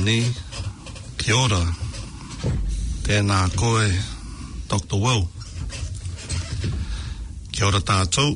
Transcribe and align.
Loni, 0.00 0.24
kia 1.20 1.36
ora. 1.36 1.60
Tēnā 3.04 3.52
koe, 3.52 3.84
Dr. 4.70 4.96
Will. 4.96 5.28
Kia 7.52 7.66
ora 7.68 7.80
tātou. 7.84 8.32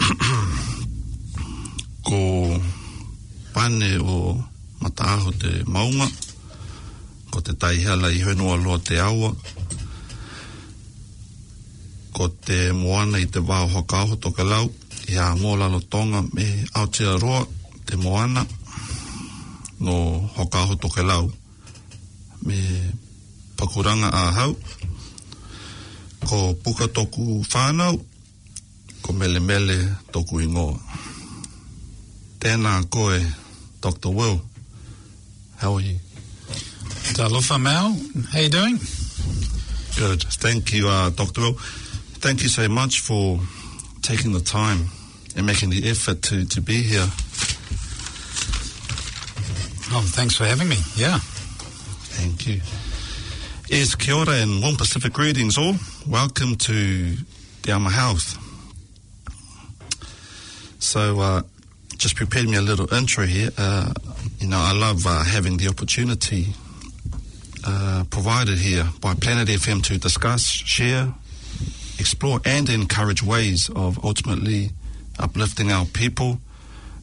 ko 2.08 2.18
pane 3.54 3.92
o 4.02 4.34
mataaho 4.82 5.30
te 5.38 5.62
maunga, 5.70 6.10
ko 7.30 7.38
te 7.38 7.54
taihala 7.54 8.10
i 8.10 8.26
whenua 8.26 8.58
loa 8.58 8.82
te 8.82 8.98
awa, 8.98 9.30
ko 12.10 12.26
te 12.42 12.74
moana 12.74 13.22
i 13.22 13.30
te 13.30 13.38
wāo 13.38 13.70
hokaho 13.76 14.18
toka 14.18 14.42
lau, 14.42 14.66
i 15.06 15.14
a 15.14 15.30
mōlalo 15.38 15.78
tonga 15.86 16.26
me 16.34 16.66
Aotearoa, 16.74 17.46
te 17.86 17.94
moana, 18.02 18.42
no 19.80 20.30
hokaho 20.36 20.80
toka 20.80 21.02
lau, 21.02 21.30
me 22.42 22.56
pakuranga 23.56 24.08
a 24.12 24.32
hau, 24.32 24.56
ko 26.26 26.54
puka 26.62 26.88
toku 26.88 27.42
whānau, 27.44 28.00
ko 29.02 29.12
mele 29.12 29.40
mele 29.40 29.78
toku 30.12 30.40
ingoa. 30.40 30.78
Tēnā 32.40 32.90
koe, 32.90 33.20
Dr. 33.80 34.10
Will. 34.10 34.40
How 35.56 35.74
are 35.76 35.80
you? 35.80 35.98
Talofa 37.16 37.58
Mal, 37.60 37.96
how 38.32 38.40
you 38.40 38.48
doing? 38.50 38.78
Good. 39.96 40.24
Thank 40.24 40.72
you, 40.74 40.88
uh, 40.88 41.10
Dr. 41.10 41.40
Will. 41.40 41.52
Thank 42.20 42.42
you 42.42 42.48
so 42.48 42.68
much 42.68 43.00
for 43.00 43.40
taking 44.02 44.32
the 44.32 44.40
time 44.40 44.88
and 45.36 45.46
making 45.46 45.70
the 45.70 45.88
effort 45.88 46.22
to, 46.22 46.44
to 46.46 46.60
be 46.60 46.82
here. 46.82 47.06
Thanks 50.02 50.36
for 50.36 50.44
having 50.44 50.68
me. 50.68 50.76
Yeah. 50.96 51.18
Thank 51.18 52.46
you. 52.48 52.60
Yes, 53.68 53.94
kia 53.94 54.14
ora 54.14 54.32
and 54.42 54.60
warm 54.60 54.76
Pacific 54.76 55.12
greetings 55.12 55.56
all. 55.56 55.76
Welcome 56.08 56.56
to 56.56 57.16
Te 57.62 57.70
Ama 57.70 57.90
Health. 57.90 58.36
So, 60.80 61.20
uh, 61.20 61.42
just 61.96 62.16
prepared 62.16 62.48
me 62.48 62.56
a 62.56 62.62
little 62.62 62.92
intro 62.92 63.24
here. 63.24 63.50
Uh, 63.56 63.92
you 64.40 64.48
know, 64.48 64.58
I 64.58 64.72
love 64.72 65.06
uh, 65.06 65.22
having 65.22 65.58
the 65.58 65.68
opportunity 65.68 66.48
uh, 67.64 68.04
provided 68.10 68.58
here 68.58 68.88
by 69.00 69.14
Planet 69.14 69.48
FM 69.48 69.82
to 69.84 69.98
discuss, 69.98 70.44
share, 70.44 71.14
explore, 72.00 72.40
and 72.44 72.68
encourage 72.68 73.22
ways 73.22 73.70
of 73.76 74.04
ultimately 74.04 74.70
uplifting 75.20 75.70
our 75.70 75.84
people 75.84 76.40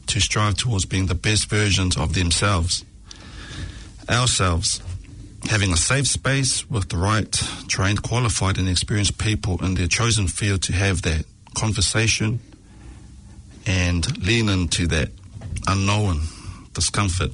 to 0.06 0.20
strive 0.20 0.56
towards 0.56 0.84
being 0.84 1.06
the 1.06 1.14
best 1.14 1.48
versions 1.48 1.96
of 1.96 2.14
themselves. 2.14 2.84
Ourselves. 4.08 4.80
Having 5.48 5.72
a 5.72 5.76
safe 5.76 6.06
space 6.06 6.68
with 6.70 6.88
the 6.88 6.96
right 6.96 7.32
trained, 7.66 8.02
qualified, 8.02 8.58
and 8.58 8.68
experienced 8.68 9.18
people 9.18 9.64
in 9.64 9.74
their 9.74 9.88
chosen 9.88 10.28
field 10.28 10.62
to 10.62 10.72
have 10.72 11.02
that 11.02 11.24
conversation 11.54 12.40
and 13.66 14.24
lean 14.24 14.48
into 14.48 14.86
that 14.88 15.10
unknown 15.66 16.20
discomfort. 16.74 17.30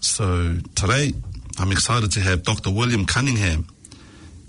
So 0.00 0.56
today, 0.74 1.12
I'm 1.58 1.72
excited 1.72 2.12
to 2.12 2.20
have 2.20 2.42
Dr. 2.42 2.70
William 2.70 3.06
Cunningham, 3.06 3.66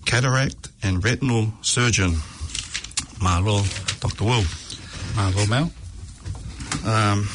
cataract 0.06 0.70
and 0.84 1.04
retinal 1.04 1.54
surgeon. 1.62 2.18
Malo, 3.22 3.64
Dr. 4.02 4.26
Will. 4.26 4.44
Marvel 5.16 5.48
Mal. 5.48 5.72
Um, 6.86 7.28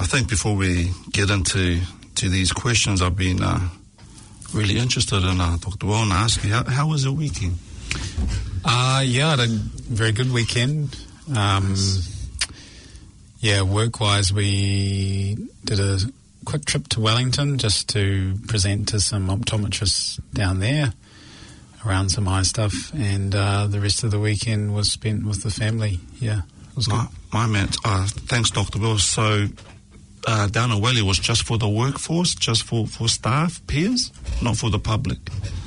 I 0.00 0.06
think 0.06 0.28
before 0.28 0.56
we 0.56 0.90
get 1.12 1.30
into 1.30 1.80
to 2.16 2.28
these 2.28 2.52
questions, 2.52 3.02
I've 3.02 3.16
been 3.16 3.42
uh, 3.42 3.68
really 4.54 4.78
interested 4.78 5.22
in 5.22 5.40
uh, 5.40 5.58
Dr. 5.60 5.86
Will 5.86 6.02
and 6.02 6.12
ask 6.12 6.42
you, 6.42 6.50
how, 6.50 6.64
how 6.64 6.88
was 6.88 7.04
your 7.04 7.12
weekend? 7.12 7.58
Uh, 8.64 9.02
yeah, 9.04 9.26
I 9.26 9.30
had 9.30 9.40
a 9.40 9.46
very 9.46 10.12
good 10.12 10.32
weekend. 10.32 10.96
Um, 11.34 11.74
yeah, 13.40 13.62
work 13.62 14.00
wise, 14.00 14.32
we 14.32 15.36
did 15.64 15.80
a 15.80 15.98
quick 16.46 16.64
trip 16.64 16.88
to 16.88 17.00
Wellington 17.00 17.58
just 17.58 17.88
to 17.90 18.38
present 18.48 18.88
to 18.88 19.00
some 19.00 19.28
optometrists 19.28 20.20
down 20.32 20.60
there 20.60 20.94
around 21.84 22.08
some 22.08 22.26
eye 22.26 22.42
stuff, 22.42 22.92
and 22.94 23.34
uh, 23.34 23.66
the 23.66 23.80
rest 23.80 24.02
of 24.04 24.10
the 24.10 24.18
weekend 24.18 24.74
was 24.74 24.90
spent 24.90 25.26
with 25.26 25.42
the 25.42 25.50
family. 25.50 26.00
Yeah, 26.18 26.38
it 26.70 26.76
was 26.76 26.86
good. 26.86 27.06
My, 27.34 27.66
uh, 27.84 28.06
thanks, 28.06 28.52
Dr. 28.52 28.78
Will. 28.78 28.96
So, 28.96 29.48
uh, 30.24 30.46
down 30.46 30.70
in 30.70 30.80
Welly 30.80 31.02
was 31.02 31.18
just 31.18 31.42
for 31.42 31.58
the 31.58 31.68
workforce, 31.68 32.32
just 32.32 32.62
for, 32.62 32.86
for 32.86 33.08
staff, 33.08 33.60
peers, 33.66 34.12
not 34.40 34.56
for 34.56 34.70
the 34.70 34.78
public. 34.78 35.18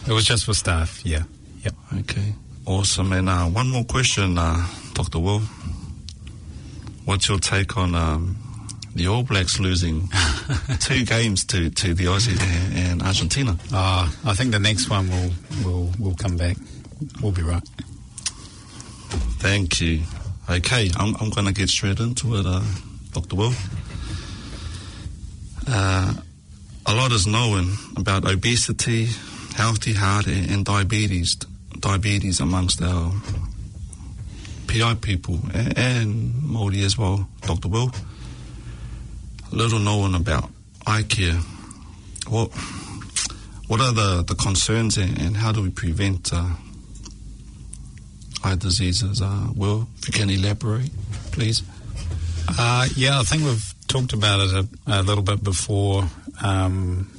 It 0.07 0.13
was 0.13 0.23
just 0.23 0.45
for 0.45 0.53
staff. 0.53 1.05
Yeah, 1.05 1.23
yep. 1.65 1.73
Okay, 1.99 2.35
awesome. 2.65 3.11
And 3.11 3.27
uh, 3.27 3.47
one 3.47 3.69
more 3.69 3.83
question, 3.83 4.37
uh, 4.37 4.65
Dr. 4.93 5.19
Will. 5.19 5.41
What's 7.03 7.27
your 7.27 7.37
take 7.37 7.75
on 7.75 7.95
um, 7.95 8.37
the 8.95 9.09
All 9.09 9.23
Blacks 9.23 9.59
losing 9.59 10.07
two 10.79 11.03
games 11.03 11.43
to, 11.47 11.69
to 11.69 11.93
the 11.93 12.05
Aussies 12.05 12.41
and, 12.41 12.77
and 12.77 13.01
Argentina? 13.01 13.57
Uh, 13.73 14.09
I 14.23 14.33
think 14.35 14.53
the 14.53 14.59
next 14.59 14.89
one 14.89 15.09
will 15.09 15.31
will 15.65 15.91
will 15.99 16.15
come 16.15 16.37
back. 16.37 16.55
We'll 17.21 17.33
be 17.33 17.41
right. 17.41 17.67
Thank 19.39 19.81
you. 19.81 20.03
Okay, 20.49 20.89
I'm, 20.95 21.13
I'm 21.19 21.29
going 21.29 21.45
to 21.45 21.53
get 21.53 21.67
straight 21.67 21.99
into 21.99 22.37
it, 22.37 22.45
uh, 22.45 22.61
Dr. 23.11 23.35
Will. 23.35 23.53
Uh, 25.67 26.13
a 26.85 26.95
lot 26.95 27.11
is 27.11 27.27
known 27.27 27.73
about 27.97 28.23
obesity, 28.25 29.09
healthy 29.55 29.91
heart, 29.91 30.25
and, 30.25 30.63
diabetes. 30.63 31.35
Diabetes 31.79 32.39
amongst 32.39 32.81
our 32.81 33.11
PI 34.67 34.95
people 35.01 35.39
and, 35.53 35.77
and 35.77 36.33
Māori 36.33 36.83
as 36.85 36.97
well, 36.97 37.27
Dr. 37.41 37.67
Will. 37.67 37.91
Little 39.51 39.79
known 39.79 40.15
about 40.15 40.49
eye 40.85 41.03
care. 41.03 41.39
What 42.29 42.51
what 43.67 43.81
are 43.81 43.91
the, 43.91 44.23
the 44.23 44.35
concerns 44.35 44.97
and, 44.97 45.19
and 45.19 45.35
how 45.35 45.51
do 45.51 45.61
we 45.61 45.69
prevent 45.69 46.31
uh, 46.33 46.51
eye 48.43 48.55
diseases? 48.55 49.21
Uh, 49.21 49.47
Will, 49.55 49.87
if 49.97 50.07
you 50.07 50.13
can 50.13 50.29
elaborate, 50.29 50.91
please. 51.31 51.63
Uh, 52.47 52.87
yeah, 52.95 53.19
I 53.19 53.23
think 53.23 53.43
we've 53.43 53.73
talked 53.87 54.13
about 54.13 54.39
it 54.39 54.67
a, 54.87 55.01
a 55.01 55.03
little 55.03 55.23
bit 55.23 55.43
before. 55.43 56.03
Um, 56.41 57.11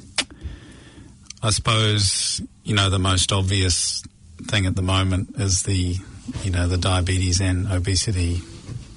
I 1.42 1.50
suppose 1.50 2.40
you 2.64 2.74
know 2.74 2.90
the 2.90 2.98
most 2.98 3.32
obvious 3.32 4.02
thing 4.42 4.66
at 4.66 4.74
the 4.74 4.82
moment 4.82 5.36
is 5.38 5.62
the 5.62 5.96
you 6.42 6.50
know 6.50 6.66
the 6.66 6.78
diabetes 6.78 7.40
and 7.40 7.70
obesity 7.70 8.40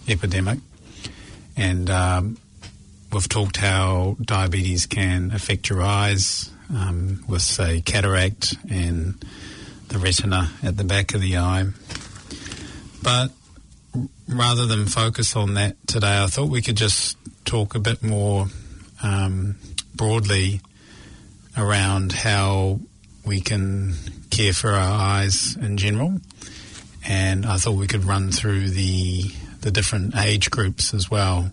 epidemic, 0.08 0.59
and 1.56 1.90
um, 1.90 2.38
we've 3.12 3.30
talked 3.30 3.58
how 3.58 4.18
diabetes 4.22 4.86
can 4.86 5.32
affect 5.32 5.70
your 5.70 5.82
eyes 5.82 6.50
um, 6.74 7.24
with 7.28 7.42
say 7.42 7.82
cataract 7.82 8.56
and 8.70 9.24
the 9.90 10.00
retina 10.00 10.50
at 10.64 10.78
the 10.78 10.84
back 10.84 11.14
of 11.14 11.22
the 11.22 11.38
eye, 11.38 11.66
but 13.03 13.32
rather 14.28 14.66
than 14.66 14.86
focus 14.86 15.36
on 15.36 15.56
that 15.56 15.76
today, 15.88 16.24
I 16.24 16.28
thought 16.28 16.50
we 16.50 16.62
could 16.62 16.78
just 16.78 17.18
talk 17.46 17.76
a 17.76 17.80
bit 17.80 18.03
more 18.03 18.48
um, 19.03 19.58
broadly 19.96 20.62
around 21.58 22.12
how 22.12 22.80
we 23.26 23.42
can 23.42 23.94
care 24.30 24.53
for 24.53 24.72
our 24.72 25.00
eyes 25.00 25.56
in 25.58 25.78
general. 25.78 26.20
And 27.08 27.46
I 27.46 27.58
thought 27.58 27.74
we 27.74 27.88
could 27.88 28.06
run 28.06 28.32
through 28.32 28.70
the 28.70 29.32
the 29.62 29.72
different 29.72 30.16
age 30.16 30.50
groups 30.50 30.94
as 30.94 31.09
well, 31.12 31.52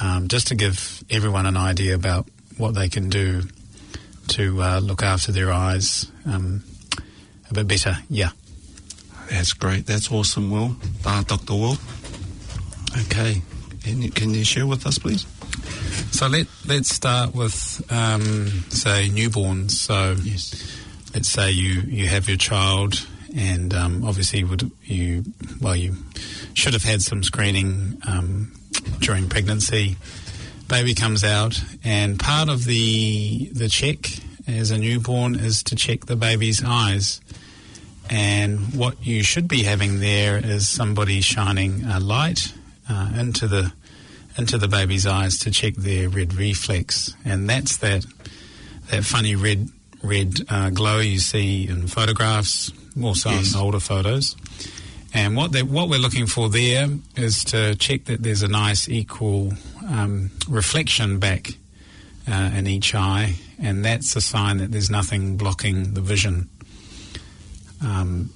um, 0.00 0.28
just 0.28 0.48
to 0.48 0.54
give 0.54 1.02
everyone 1.10 1.46
an 1.46 1.56
idea 1.56 1.94
about 1.94 2.28
what 2.58 2.74
they 2.74 2.88
can 2.88 3.08
do 3.08 3.42
to 4.28 4.62
uh, 4.62 4.78
look 4.78 5.02
after 5.02 5.32
their 5.32 5.52
eyes 5.52 6.10
um, 6.26 6.62
a 7.50 7.54
bit 7.54 7.66
better. 7.66 7.96
Yeah. 8.08 8.30
That's 9.30 9.52
great. 9.52 9.86
That's 9.86 10.10
awesome, 10.10 10.50
Will. 10.50 10.76
Uh, 11.04 11.22
Dr. 11.24 11.54
Will. 11.54 11.76
Okay. 13.06 13.42
Can 13.82 14.00
you, 14.02 14.10
can 14.10 14.30
you 14.32 14.44
share 14.44 14.66
with 14.66 14.86
us, 14.86 14.98
please? 14.98 15.26
So 16.12 16.26
let 16.28 16.46
let's 16.66 16.88
start 16.94 17.34
with 17.34 17.84
um, 17.90 18.46
say 18.70 19.08
newborns. 19.12 19.72
So 19.72 20.16
Yes. 20.22 20.54
let's 21.14 21.28
say 21.28 21.50
you 21.50 21.82
you 21.82 22.06
have 22.08 22.28
your 22.28 22.36
child, 22.38 23.06
and 23.36 23.74
um, 23.74 24.04
obviously 24.04 24.44
would 24.44 24.70
you 24.84 25.24
well 25.60 25.76
you 25.76 25.96
should 26.54 26.72
have 26.72 26.82
had 26.84 27.02
some 27.02 27.22
screening 27.22 27.98
um, 28.08 28.52
during 29.00 29.28
pregnancy. 29.28 29.96
Baby 30.68 30.94
comes 30.94 31.24
out, 31.24 31.60
and 31.82 32.18
part 32.18 32.48
of 32.48 32.64
the 32.64 33.48
the 33.52 33.68
check 33.68 33.98
as 34.46 34.70
a 34.70 34.78
newborn 34.78 35.34
is 35.34 35.62
to 35.64 35.76
check 35.76 36.06
the 36.06 36.16
baby's 36.16 36.62
eyes. 36.64 37.20
And 38.10 38.74
what 38.74 39.04
you 39.04 39.22
should 39.22 39.48
be 39.48 39.62
having 39.62 40.00
there 40.00 40.36
is 40.36 40.68
somebody 40.68 41.20
shining 41.20 41.84
a 41.84 42.00
light 42.00 42.52
uh, 42.88 43.12
into 43.16 43.46
the 43.46 43.72
into 44.36 44.58
the 44.58 44.68
baby's 44.68 45.06
eyes 45.06 45.38
to 45.38 45.50
check 45.50 45.74
their 45.74 46.08
red 46.08 46.34
reflex, 46.34 47.14
and 47.24 47.48
that's 47.48 47.76
that 47.78 48.04
that 48.90 49.04
funny 49.04 49.36
red 49.36 49.68
red 50.02 50.34
uh, 50.48 50.70
glow 50.70 50.98
you 50.98 51.18
see 51.18 51.68
in 51.68 51.86
photographs, 51.86 52.70
also 53.02 53.30
yes. 53.30 53.54
in 53.54 53.60
older 53.60 53.80
photos. 53.80 54.36
And 55.14 55.36
what 55.36 55.54
what 55.62 55.88
we're 55.88 56.00
looking 56.00 56.26
for 56.26 56.48
there 56.48 56.88
is 57.16 57.44
to 57.46 57.74
check 57.76 58.04
that 58.06 58.22
there's 58.22 58.42
a 58.42 58.48
nice 58.48 58.88
equal 58.88 59.52
um, 59.88 60.30
reflection 60.48 61.18
back 61.20 61.50
uh, 62.28 62.50
in 62.54 62.66
each 62.66 62.94
eye, 62.94 63.36
and 63.60 63.84
that's 63.84 64.16
a 64.16 64.20
sign 64.20 64.58
that 64.58 64.72
there's 64.72 64.90
nothing 64.90 65.36
blocking 65.36 65.94
the 65.94 66.00
vision. 66.00 66.48
Um, 67.84 68.30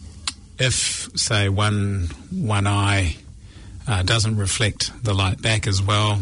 if, 0.59 1.09
say, 1.17 1.49
one 1.49 2.09
one 2.31 2.67
eye 2.67 3.17
uh, 3.87 4.03
doesn't 4.03 4.37
reflect 4.37 4.93
the 5.03 5.15
light 5.15 5.41
back 5.41 5.67
as 5.67 5.81
well, 5.83 6.21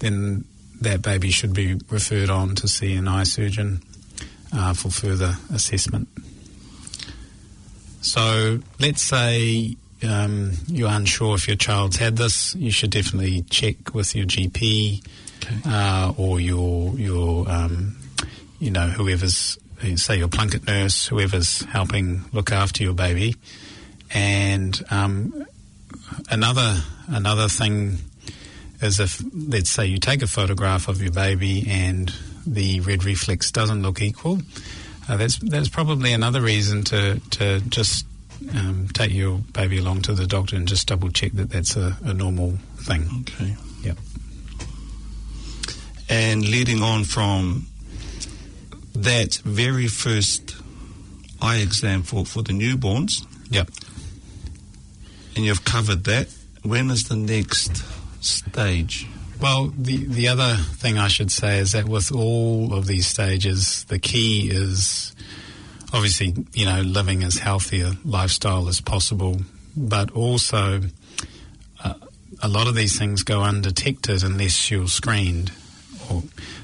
then 0.00 0.44
that 0.80 1.02
baby 1.02 1.30
should 1.30 1.54
be 1.54 1.78
referred 1.90 2.30
on 2.30 2.54
to 2.56 2.68
see 2.68 2.94
an 2.94 3.08
eye 3.08 3.24
surgeon 3.24 3.82
uh, 4.52 4.74
for 4.74 4.90
further 4.90 5.36
assessment. 5.52 6.08
So 8.00 8.60
let's 8.78 9.02
say 9.02 9.76
um, 10.02 10.52
you're 10.68 10.90
unsure 10.90 11.34
if 11.34 11.48
your 11.48 11.56
child's 11.56 11.96
had 11.96 12.16
this, 12.16 12.54
you 12.54 12.70
should 12.70 12.90
definitely 12.90 13.42
check 13.42 13.94
with 13.94 14.14
your 14.14 14.26
GP 14.26 15.06
okay. 15.42 15.56
uh, 15.66 16.12
or 16.16 16.38
your 16.40 16.96
your 16.98 17.50
um, 17.50 17.96
you 18.58 18.70
know 18.70 18.86
whoever's 18.86 19.58
say 19.96 20.18
your 20.18 20.28
plunket 20.28 20.66
nurse, 20.66 21.06
whoever's 21.06 21.60
helping 21.64 22.24
look 22.32 22.52
after 22.52 22.82
your 22.82 22.94
baby. 22.94 23.36
And 24.12 24.80
um, 24.90 25.46
another 26.30 26.82
another 27.08 27.48
thing 27.48 27.98
is 28.80 29.00
if 29.00 29.22
let's 29.34 29.70
say 29.70 29.86
you 29.86 29.98
take 29.98 30.22
a 30.22 30.26
photograph 30.26 30.88
of 30.88 31.02
your 31.02 31.12
baby 31.12 31.64
and 31.68 32.12
the 32.46 32.80
red 32.80 33.04
reflex 33.04 33.50
doesn't 33.50 33.82
look 33.82 34.00
equal. 34.00 34.40
Uh, 35.08 35.16
that's 35.16 35.38
that's 35.38 35.68
probably 35.68 36.12
another 36.12 36.40
reason 36.40 36.82
to 36.84 37.20
to 37.30 37.60
just 37.60 38.06
um, 38.54 38.88
take 38.92 39.12
your 39.12 39.38
baby 39.52 39.78
along 39.78 40.02
to 40.02 40.12
the 40.12 40.26
doctor 40.26 40.56
and 40.56 40.68
just 40.68 40.86
double 40.88 41.10
check 41.10 41.32
that 41.32 41.50
that's 41.50 41.76
a, 41.76 41.96
a 42.04 42.12
normal 42.12 42.58
thing. 42.78 43.08
Okay. 43.20 43.56
Yep. 43.82 43.98
And 46.08 46.48
leading 46.48 46.82
on 46.82 47.04
from 47.04 47.66
that 49.02 49.36
very 49.44 49.86
first 49.86 50.56
eye 51.40 51.58
exam 51.58 52.02
for, 52.02 52.24
for 52.24 52.42
the 52.42 52.52
newborns. 52.52 53.24
Yep. 53.50 53.70
And 55.36 55.44
you've 55.44 55.64
covered 55.64 56.04
that. 56.04 56.28
When 56.62 56.90
is 56.90 57.04
the 57.04 57.16
next 57.16 57.84
stage? 58.24 59.06
Well, 59.40 59.72
the, 59.76 60.06
the 60.06 60.28
other 60.28 60.56
thing 60.56 60.98
I 60.98 61.08
should 61.08 61.30
say 61.30 61.58
is 61.58 61.72
that 61.72 61.88
with 61.88 62.10
all 62.10 62.72
of 62.72 62.86
these 62.86 63.06
stages, 63.06 63.84
the 63.84 63.98
key 63.98 64.48
is 64.50 65.14
obviously, 65.92 66.34
you 66.54 66.64
know, 66.64 66.80
living 66.80 67.22
as 67.22 67.36
healthy 67.38 67.82
a 67.82 67.92
lifestyle 68.04 68.68
as 68.68 68.80
possible, 68.80 69.42
but 69.76 70.10
also 70.12 70.80
uh, 71.84 71.94
a 72.42 72.48
lot 72.48 72.66
of 72.66 72.74
these 72.74 72.98
things 72.98 73.22
go 73.22 73.42
undetected 73.42 74.22
unless 74.24 74.70
you're 74.70 74.88
screened. 74.88 75.52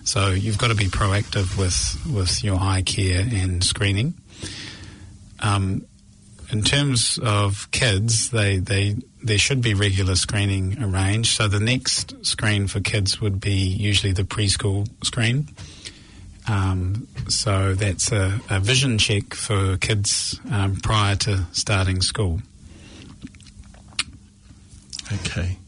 So 0.05 0.29
you've 0.29 0.59
got 0.59 0.69
to 0.69 0.75
be 0.75 0.87
proactive 0.87 1.57
with, 1.59 2.01
with 2.13 2.43
your 2.43 2.59
eye 2.61 2.83
care 2.83 3.21
and 3.21 3.63
screening. 3.63 4.15
Um, 5.41 5.87
in 6.51 6.63
terms 6.63 7.19
of 7.23 7.71
kids, 7.71 8.31
they, 8.31 8.59
they 8.59 8.97
there 9.23 9.39
should 9.39 9.63
be 9.63 9.75
regular 9.75 10.17
screening 10.17 10.83
arranged. 10.83 11.37
So 11.37 11.49
the 11.49 11.61
next 11.61 12.27
screen 12.27 12.67
for 12.67 12.81
kids 12.81 13.21
would 13.21 13.41
be 13.41 13.55
usually 13.55 14.13
the 14.13 14.25
preschool 14.25 14.89
screen. 15.05 15.49
Um, 16.49 17.07
so 17.29 17.75
that's 17.75 18.11
a, 18.11 18.41
a, 18.51 18.59
vision 18.59 18.99
check 18.99 19.33
for 19.33 19.77
kids 19.77 20.41
um, 20.51 20.77
prior 20.77 21.15
to 21.17 21.45
starting 21.53 22.03
school. 22.03 22.41
Okay. 25.13 25.59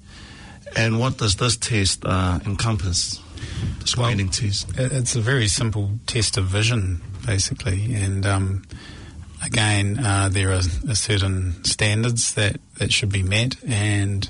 And 0.75 0.99
what 0.99 1.19
does 1.19 1.37
this 1.37 1.57
test 1.57 2.05
uh, 2.05 2.41
encompass? 2.45 3.21
Screening 3.85 4.27
well, 4.27 4.33
test. 4.33 4.73
It's 4.77 5.15
a 5.15 5.21
very 5.21 5.49
simple 5.49 5.91
test 6.07 6.37
of 6.37 6.47
vision, 6.47 7.03
basically, 7.27 7.95
and 7.95 8.25
um, 8.25 8.63
again, 9.45 9.99
uh, 9.99 10.29
there 10.31 10.53
are, 10.53 10.63
certain 10.95 11.63
standards 11.65 12.35
that, 12.35 12.61
that 12.79 12.93
should 12.93 13.13
be 13.13 13.23
met, 13.23 13.57
and 13.67 14.29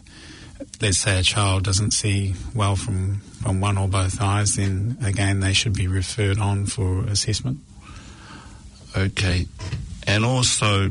let's 0.81 0.99
say 0.99 1.21
a 1.21 1.23
child 1.23 1.65
doesn't 1.65 1.93
see 1.93 2.35
well 2.55 2.77
from, 2.77 3.21
from 3.43 3.61
one 3.61 3.79
or 3.79 3.89
both 3.89 4.21
eyes, 4.21 4.57
then 4.57 4.97
again, 5.05 5.41
they 5.41 5.53
should 5.53 5.75
be 5.75 5.87
referred 5.87 6.39
on 6.39 6.67
for 6.67 7.05
assessment. 7.05 7.59
Okay. 8.97 9.47
And 10.07 10.25
also, 10.25 10.91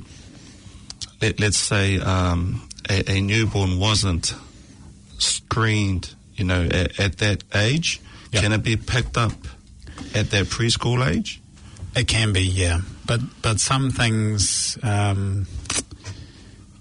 let, 1.22 1.40
let's 1.40 1.58
say 1.58 2.00
um, 2.00 2.68
a, 2.90 3.12
a, 3.12 3.22
newborn 3.22 3.80
wasn't 3.80 4.36
screened, 5.20 6.14
you 6.36 6.44
know, 6.44 6.64
at, 6.64 7.00
at 7.00 7.18
that 7.20 7.44
age. 7.56 8.02
Can 8.42 8.52
it 8.52 8.64
be 8.64 8.76
picked 8.76 9.18
up 9.18 9.34
at 10.16 10.32
that 10.32 10.46
preschool 10.48 11.06
age? 11.08 11.42
It 11.96 12.08
can 12.08 12.34
be, 12.34 12.42
yeah. 12.42 12.82
But 13.06 13.22
but 13.42 13.60
some 13.60 13.92
things, 13.92 14.78
um, 14.82 15.48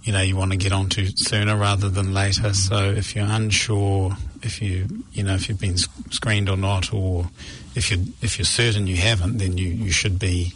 you 0.02 0.12
know, 0.12 0.20
you 0.20 0.36
want 0.36 0.52
to 0.52 0.56
get 0.56 0.72
onto 0.72 1.06
sooner 1.14 1.56
rather 1.56 1.88
than 1.88 2.14
later. 2.14 2.54
So 2.54 2.90
if 2.90 3.14
you're 3.14 3.26
unsure, 3.28 4.16
if 4.42 4.62
you 4.62 5.04
you 5.12 5.22
know 5.22 5.34
if 5.34 5.48
you've 5.48 5.60
been 5.60 5.76
screened 5.76 6.48
or 6.48 6.56
not, 6.56 6.92
or 6.92 7.28
if 7.74 7.90
you 7.90 8.06
if 8.22 8.38
you're 8.38 8.46
certain 8.46 8.86
you 8.86 8.96
haven't, 8.96 9.38
then 9.38 9.58
you 9.58 9.68
you 9.68 9.90
should 9.90 10.18
be 10.18 10.54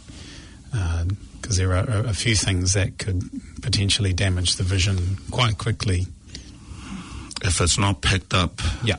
because 0.71 1.59
uh, 1.59 1.63
there 1.63 1.73
are 1.73 1.89
a, 1.89 2.09
a 2.09 2.13
few 2.13 2.35
things 2.35 2.73
that 2.73 2.97
could 2.97 3.21
potentially 3.61 4.13
damage 4.13 4.55
the 4.55 4.63
vision 4.63 5.17
quite 5.31 5.57
quickly. 5.57 6.07
If 7.43 7.61
it's 7.61 7.77
not 7.77 8.01
picked 8.01 8.33
up, 8.33 8.59
yeah, 8.83 8.97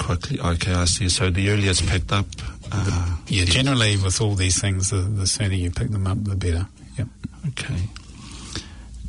quickly. 0.00 0.40
Okay, 0.40 0.72
I 0.72 0.86
see. 0.86 1.08
So 1.08 1.30
the 1.30 1.50
earlier 1.50 1.70
it's 1.70 1.80
picked 1.80 2.10
up, 2.10 2.26
uh, 2.72 3.16
yeah, 3.28 3.44
generally 3.44 3.96
with 3.96 4.20
all 4.20 4.34
these 4.34 4.60
things, 4.60 4.90
the, 4.90 4.96
the, 4.96 5.26
sooner 5.26 5.54
you 5.54 5.70
pick 5.70 5.90
them 5.90 6.06
up, 6.06 6.24
the 6.24 6.34
better. 6.34 6.66
Yep. 6.98 7.08
Okay. 7.48 7.82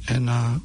And 0.09 0.29
uh, 0.29 0.59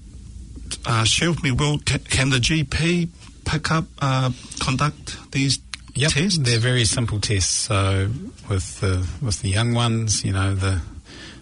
uh, 0.85 1.04
share 1.04 1.30
with 1.30 1.42
me, 1.42 1.52
Will, 1.52 1.78
can, 1.78 2.00
can 2.00 2.30
the 2.30 2.38
GP 2.38 3.09
pick 3.45 3.71
up, 3.71 3.85
uh, 4.00 4.30
conduct 4.59 5.30
these 5.30 5.61
yep, 5.95 6.11
tests? 6.11 6.38
They're 6.38 6.59
very 6.59 6.85
simple 6.85 7.21
tests. 7.21 7.52
So 7.52 8.11
with 8.50 8.80
the 8.80 9.06
with 9.23 9.40
the 9.40 9.49
young 9.49 9.75
ones, 9.75 10.25
you 10.25 10.33
know 10.33 10.54
the 10.54 10.80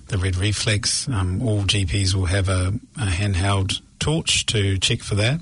the 0.09 0.19
red 0.19 0.37
reflex, 0.37 1.09
um, 1.09 1.43
all 1.43 1.63
GPs 1.63 2.15
will 2.15 2.27
have 2.27 2.49
a, 2.49 2.75
a 2.97 3.07
handheld 3.07 3.81
torch 3.99 4.45
to 4.47 4.77
check 4.79 5.01
for 5.01 5.15
that 5.15 5.41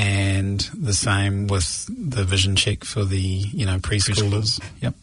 and 0.00 0.60
the 0.72 0.94
same 0.94 1.46
with 1.46 1.86
the 1.88 2.24
vision 2.24 2.56
check 2.56 2.84
for 2.84 3.04
the 3.04 3.18
you 3.18 3.66
know 3.66 3.78
preschoolers. 3.78 4.58
Yep. 4.80 4.94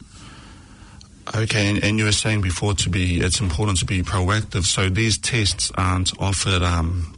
Okay, 1.36 1.70
and, 1.70 1.84
and, 1.84 2.00
you 2.00 2.06
were 2.06 2.14
saying 2.14 2.42
before 2.42 2.74
to 2.74 2.90
be 2.90 3.20
it's 3.20 3.40
important 3.40 3.78
to 3.80 3.86
be 3.86 4.02
proactive. 4.02 4.64
So 4.64 4.90
these 4.90 5.18
tests 5.18 5.72
aren't 5.78 6.20
offered 6.20 6.64
um, 6.64 7.16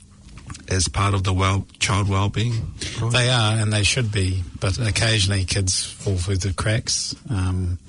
as 0.67 0.89
part 0.89 1.13
of 1.13 1.23
the 1.23 1.31
well 1.31 1.65
child 1.79 2.09
well-being. 2.09 2.53
Right? 2.99 3.11
They 3.11 3.29
are, 3.29 3.53
and 3.53 3.71
they 3.71 3.83
should 3.83 4.11
be, 4.11 4.43
but 4.59 4.77
occasionally 4.79 5.45
kids 5.45 5.85
fall 5.85 6.17
through 6.17 6.37
the 6.37 6.53
cracks. 6.53 7.15
Um, 7.29 7.79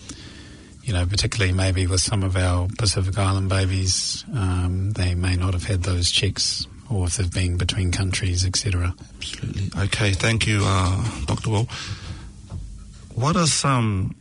you 0.84 0.92
know, 0.92 1.04
particularly 1.04 1.52
maybe 1.52 1.86
with 1.86 2.00
some 2.00 2.22
of 2.22 2.36
our 2.36 2.68
Pacific 2.78 3.18
Island 3.18 3.48
babies, 3.48 4.24
um, 4.34 4.92
they 4.92 5.14
may 5.14 5.36
not 5.36 5.54
have 5.54 5.64
had 5.64 5.82
those 5.82 6.10
checks 6.10 6.66
they've 6.90 7.32
been 7.32 7.56
between 7.56 7.92
countries, 7.92 8.44
etc. 8.44 8.94
Absolutely. 9.16 9.82
Okay, 9.84 10.12
thank 10.12 10.46
you, 10.46 10.62
uh, 10.64 11.04
Dr. 11.26 11.50
Will. 11.50 11.68
What 13.14 13.36
are 13.36 13.46
some 13.46 14.14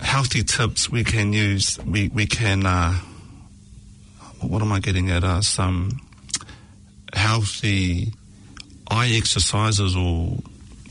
healthy 0.00 0.42
tips 0.42 0.90
we 0.90 1.04
can 1.04 1.32
use? 1.32 1.78
We, 1.84 2.08
we 2.08 2.26
can, 2.26 2.66
uh, 2.66 2.94
what 4.40 4.62
am 4.62 4.72
I 4.72 4.80
getting 4.80 5.10
at? 5.10 5.24
Uh, 5.24 5.40
some 5.40 6.00
healthy 7.12 8.12
eye 8.90 9.12
exercises 9.14 9.96
or, 9.96 10.36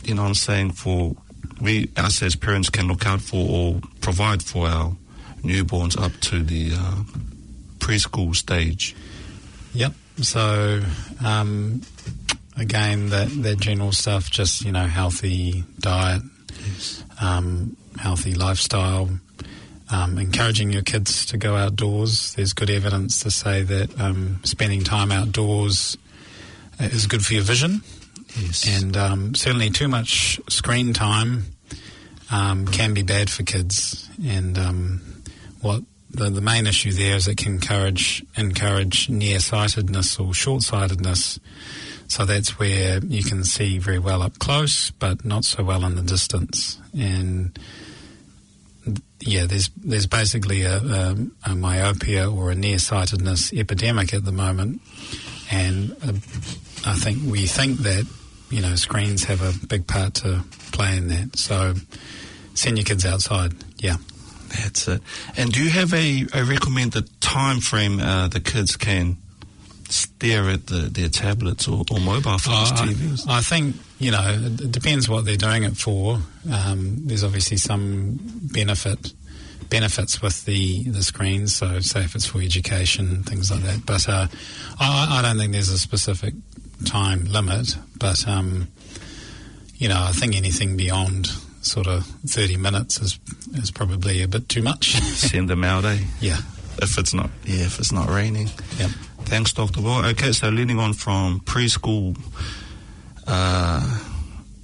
you 0.04 0.16
know 0.16 0.24
what 0.24 0.30
I'm 0.30 0.36
saying, 0.36 0.72
for 0.72 1.16
we, 1.62 1.90
us 1.98 2.22
as 2.22 2.36
parents 2.36 2.70
can 2.70 2.88
look 2.88 3.06
out 3.06 3.22
for 3.22 3.48
or 3.50 3.82
provide 4.02 4.42
for 4.44 4.68
our 4.68 4.96
newborns 5.44 6.00
up 6.00 6.12
to 6.22 6.44
the 6.44 6.72
uh, 6.74 7.04
preschool 7.80 8.36
stage. 8.36 8.96
Yep. 9.74 9.94
So, 10.22 10.82
um, 11.24 11.82
again, 12.58 13.10
that, 13.10 13.28
that 13.44 13.60
general 13.60 13.92
stuff, 13.92 14.30
just, 14.32 14.64
you 14.64 14.72
know, 14.72 14.86
healthy 14.88 15.64
diet, 15.80 16.22
yes. 16.66 17.04
um, 17.22 17.76
healthy 18.00 18.34
lifestyle, 18.34 19.10
um, 19.92 20.18
encouraging 20.18 20.72
your 20.72 20.82
kids 20.82 21.26
to 21.28 21.38
go 21.38 21.56
outdoors. 21.56 22.34
There's 22.36 22.54
good 22.54 22.70
evidence 22.70 23.22
to 23.24 23.32
say 23.32 23.64
that 23.64 24.00
um, 24.00 24.40
spending 24.44 24.84
time 24.84 25.12
outdoors 25.12 25.98
is 26.80 27.08
good 27.08 27.26
for 27.26 27.34
your 27.34 27.44
vision. 27.44 27.82
Yes. 28.40 28.82
And 28.82 28.98
um, 28.98 29.36
certainly 29.36 29.70
too 29.70 29.88
much 29.88 30.40
screen 30.50 30.94
time 30.94 31.46
um, 32.32 32.66
can 32.68 32.94
be 32.94 33.02
bad 33.02 33.30
for 33.30 33.44
kids. 33.44 34.10
And 34.26 34.58
um, 34.58 35.02
what 35.62 35.84
the, 36.16 36.30
the 36.30 36.42
main 36.42 36.68
issue 36.68 36.92
there 36.92 37.16
is 37.16 37.28
it 37.28 37.38
can 37.38 37.54
encourage 37.54 38.26
encourage 38.38 39.10
nearsightedness 39.10 40.20
or 40.20 40.34
short-sightedness. 40.34 41.40
So 42.08 42.24
that's 42.26 42.60
where 42.60 43.00
you 43.04 43.24
can 43.24 43.44
see 43.44 43.80
very 43.80 44.00
well 44.00 44.22
up 44.22 44.38
close, 44.38 44.92
but 44.92 45.26
not 45.26 45.44
so 45.44 45.64
well 45.64 45.84
in 45.86 45.96
the 45.96 46.04
distance. 46.04 46.80
And 46.98 47.58
yeah, 49.20 49.46
there's 49.46 49.70
there's 49.78 50.06
basically 50.08 50.64
a, 50.64 50.78
a, 50.78 51.16
a 51.48 51.56
myopia 51.56 52.30
or 52.30 52.52
a 52.52 52.56
nearsightedness 52.56 53.54
epidemic 53.54 54.14
at 54.14 54.24
the 54.24 54.32
moment, 54.32 54.82
and 55.52 55.92
uh, 56.04 56.14
I 56.86 56.96
think 56.96 57.20
we 57.26 57.48
think 57.48 57.80
that 57.80 58.08
you 58.50 58.62
know 58.62 58.76
screens 58.76 59.24
have 59.24 59.42
a 59.42 59.68
big 59.68 59.88
part 59.88 60.14
to 60.16 60.44
play 60.72 60.98
in 60.98 61.08
that. 61.08 61.38
So 61.38 61.74
send 62.54 62.78
your 62.78 62.86
kids 62.86 63.06
outside. 63.06 63.54
Yeah. 63.78 63.98
That's 64.64 64.88
it. 64.88 65.02
And 65.38 65.52
do 65.52 65.64
you 65.64 65.70
have 65.70 65.94
a, 65.94 66.26
a 66.34 66.44
recommended 66.44 67.10
time 67.22 67.60
frame 67.60 68.00
uh, 68.00 68.28
the 68.28 68.40
kids 68.40 68.76
can 68.78 69.18
stare 69.90 70.50
at 70.50 70.66
the, 70.68 70.90
their 70.92 71.10
tablets 71.10 71.68
or, 71.68 71.84
or 71.92 72.00
mobile 72.00 72.38
phones, 72.40 72.72
Uh, 72.72 72.76
TVs? 72.86 73.28
I, 73.28 73.38
I 73.38 73.42
think 73.42 73.76
you 74.00 74.12
know 74.12 74.24
it 74.42 74.72
depends 74.72 75.08
what 75.08 75.26
they're 75.26 75.38
doing 75.38 75.64
it 75.64 75.78
for. 75.78 76.20
Um, 76.52 77.06
there's 77.08 77.24
obviously 77.24 77.58
some 77.58 78.18
benefit 78.52 79.14
benefits 79.70 80.22
with 80.22 80.46
the 80.46 80.84
the 80.90 81.04
screens. 81.04 81.56
So 81.56 81.80
say 81.82 82.02
if 82.04 82.16
it's 82.16 82.26
for 82.26 82.42
education, 82.42 83.24
things 83.24 83.52
like 83.52 83.62
that. 83.64 83.86
But 83.86 84.08
uh, 84.10 84.28
I, 84.80 85.20
I 85.20 85.22
don't 85.22 85.38
think 85.38 85.52
there's 85.54 85.70
a 85.70 85.80
specific 85.80 86.34
time 86.86 87.26
limit. 87.26 87.76
But 88.00 88.28
um, 88.28 88.68
you 89.76 89.88
know, 89.90 90.02
I 90.02 90.12
think 90.12 90.36
anything 90.36 90.78
beyond 90.78 91.30
sort 91.66 91.88
of 91.88 92.06
30 92.28 92.58
minutes 92.58 93.02
is 93.02 93.20
is 93.56 93.72
probably 93.72 94.22
a 94.22 94.28
bit 94.28 94.48
too 94.48 94.62
much. 94.62 94.94
Send 95.02 95.50
them 95.50 95.64
out, 95.64 95.86
eh? 95.86 96.00
yeah. 96.20 96.38
If 96.82 96.98
it's 96.98 97.14
not, 97.14 97.30
yeah, 97.46 97.66
if 97.66 97.80
it's 97.80 97.92
not 97.94 98.10
raining. 98.10 98.50
Yep. 98.78 98.90
Thanks, 99.26 99.54
Dr. 99.54 99.82
Boy. 99.82 100.04
Okay, 100.08 100.34
so 100.34 100.50
leading 100.50 100.78
on 100.78 100.94
from 100.94 101.40
preschool 101.40 102.18
uh, 103.26 104.00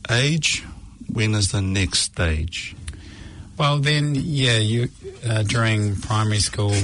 age, 0.10 0.64
when 1.12 1.34
is 1.34 1.52
the 1.52 1.62
next 1.62 2.00
stage? 2.00 2.76
Well, 3.58 3.80
then, 3.80 4.16
yeah, 4.16 4.58
you 4.58 4.90
uh, 5.28 5.44
during 5.44 5.96
primary 5.96 6.40
school, 6.40 6.76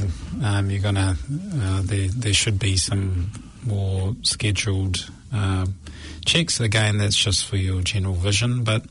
um, 0.44 0.70
you're 0.70 0.82
gonna 0.82 1.18
uh, 1.62 1.82
there 1.84 2.08
there 2.08 2.34
should 2.34 2.60
be 2.60 2.78
some 2.78 3.32
more 3.66 4.16
scheduled 4.22 5.10
uh, 5.34 5.66
checks. 6.26 6.60
Again, 6.60 7.00
that's 7.00 7.16
just 7.16 7.48
for 7.48 7.58
your 7.58 7.82
general 7.82 8.16
vision. 8.16 8.64
But 8.64 8.86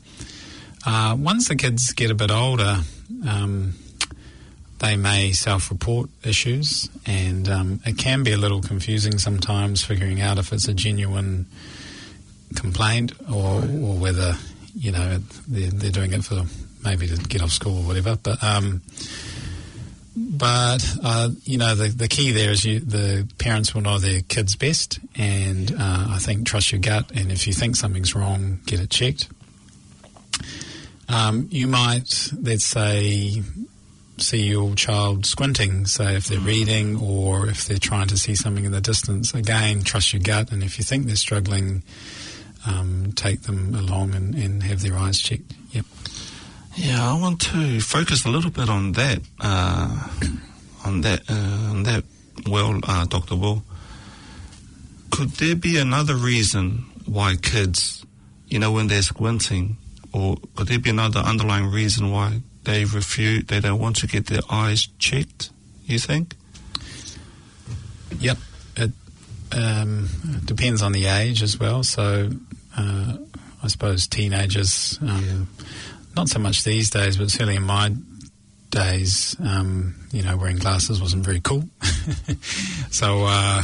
uh, 0.87 1.15
once 1.19 1.49
the 1.49 1.55
kids 1.57 1.91
get 1.91 2.09
a 2.09 2.15
bit 2.15 2.31
older, 2.31 2.77
um, 3.27 3.73
they 4.79 4.95
may 4.95 5.33
self-report 5.33 6.09
issues, 6.23 6.89
and 7.05 7.49
um, 7.49 7.81
it 7.85 7.97
can 7.97 8.23
be 8.23 8.31
a 8.31 8.37
little 8.37 8.61
confusing 8.61 9.17
sometimes 9.17 9.83
figuring 9.83 10.21
out 10.21 10.37
if 10.37 10.53
it's 10.53 10.67
a 10.69 10.73
genuine 10.73 11.45
complaint 12.55 13.11
or 13.29 13.55
or 13.83 13.97
whether 13.97 14.35
you 14.75 14.93
know 14.93 15.19
they're, 15.47 15.71
they're 15.71 15.91
doing 15.91 16.13
it 16.13 16.23
for 16.23 16.43
maybe 16.85 17.05
to 17.07 17.17
get 17.17 17.41
off 17.41 17.51
school 17.51 17.79
or 17.79 17.83
whatever. 17.83 18.15
But 18.15 18.41
um, 18.41 18.81
but 20.15 20.85
uh, 21.03 21.29
you 21.43 21.57
know 21.57 21.75
the 21.75 21.89
the 21.89 22.07
key 22.07 22.31
there 22.31 22.51
is 22.51 22.63
you, 22.63 22.79
the 22.79 23.27
parents 23.39 23.75
will 23.75 23.81
know 23.81 23.97
their 23.97 24.21
kids 24.21 24.55
best, 24.55 24.99
and 25.17 25.69
uh, 25.77 26.07
I 26.11 26.17
think 26.19 26.47
trust 26.47 26.71
your 26.71 26.79
gut. 26.79 27.11
And 27.13 27.29
if 27.29 27.45
you 27.45 27.51
think 27.51 27.75
something's 27.75 28.15
wrong, 28.15 28.59
get 28.65 28.79
it 28.79 28.89
checked. 28.89 29.27
Um, 31.09 31.47
you 31.51 31.67
might, 31.67 32.31
let's 32.41 32.65
say, 32.65 33.41
see 34.17 34.47
your 34.47 34.75
child 34.75 35.25
squinting, 35.25 35.85
say 35.85 36.15
if 36.15 36.27
they're 36.27 36.39
reading 36.39 36.97
or 36.99 37.47
if 37.47 37.65
they're 37.65 37.77
trying 37.77 38.07
to 38.07 38.17
see 38.17 38.35
something 38.35 38.65
in 38.65 38.71
the 38.71 38.81
distance. 38.81 39.33
Again, 39.33 39.83
trust 39.83 40.13
your 40.13 40.21
gut, 40.21 40.51
and 40.51 40.63
if 40.63 40.77
you 40.77 40.83
think 40.83 41.05
they're 41.05 41.15
struggling, 41.15 41.83
um, 42.67 43.13
take 43.15 43.43
them 43.43 43.73
along 43.75 44.15
and, 44.15 44.35
and 44.35 44.63
have 44.63 44.81
their 44.81 44.97
eyes 44.97 45.19
checked. 45.19 45.53
Yep. 45.71 45.85
Yeah, 46.75 47.11
I 47.11 47.19
want 47.19 47.41
to 47.41 47.79
focus 47.79 48.25
a 48.25 48.29
little 48.29 48.51
bit 48.51 48.69
on 48.69 48.91
that, 48.93 49.19
uh, 49.39 50.09
on 50.85 51.01
that, 51.01 51.21
uh, 51.29 51.69
on 51.71 51.83
that. 51.83 52.03
Well, 52.47 52.79
uh, 52.83 53.05
Dr. 53.05 53.35
Will, 53.35 53.63
could 55.09 55.29
there 55.31 55.55
be 55.55 55.77
another 55.77 56.15
reason 56.15 56.85
why 57.05 57.35
kids, 57.35 58.05
you 58.47 58.59
know, 58.59 58.71
when 58.71 58.87
they're 58.87 59.01
squinting, 59.01 59.77
or 60.17 60.37
could 60.55 60.67
there 60.67 60.79
be 60.79 60.89
another 60.89 61.19
underlying 61.19 61.69
reason 61.69 62.11
why 62.11 62.39
they 62.63 62.85
refuse, 62.85 63.45
they 63.45 63.59
don't 63.59 63.79
want 63.79 63.97
to 63.97 64.07
get 64.07 64.25
their 64.25 64.41
eyes 64.49 64.87
checked? 64.97 65.51
You 65.85 65.99
think? 65.99 66.35
Yep. 68.19 68.37
It 68.77 68.91
um, 69.51 70.09
depends 70.45 70.81
on 70.81 70.91
the 70.91 71.05
age 71.05 71.43
as 71.43 71.59
well. 71.59 71.83
So 71.83 72.31
uh, 72.75 73.17
I 73.61 73.67
suppose 73.67 74.07
teenagers, 74.07 74.97
um, 75.01 75.47
not 76.15 76.29
so 76.29 76.39
much 76.39 76.63
these 76.63 76.89
days, 76.89 77.17
but 77.17 77.29
certainly 77.29 77.57
in 77.57 77.63
my 77.63 77.93
days, 78.71 79.35
um, 79.39 79.95
you 80.11 80.23
know, 80.23 80.35
wearing 80.35 80.57
glasses 80.57 80.99
wasn't 80.99 81.23
very 81.23 81.41
cool. 81.41 81.63
so, 82.89 83.25
uh, 83.25 83.61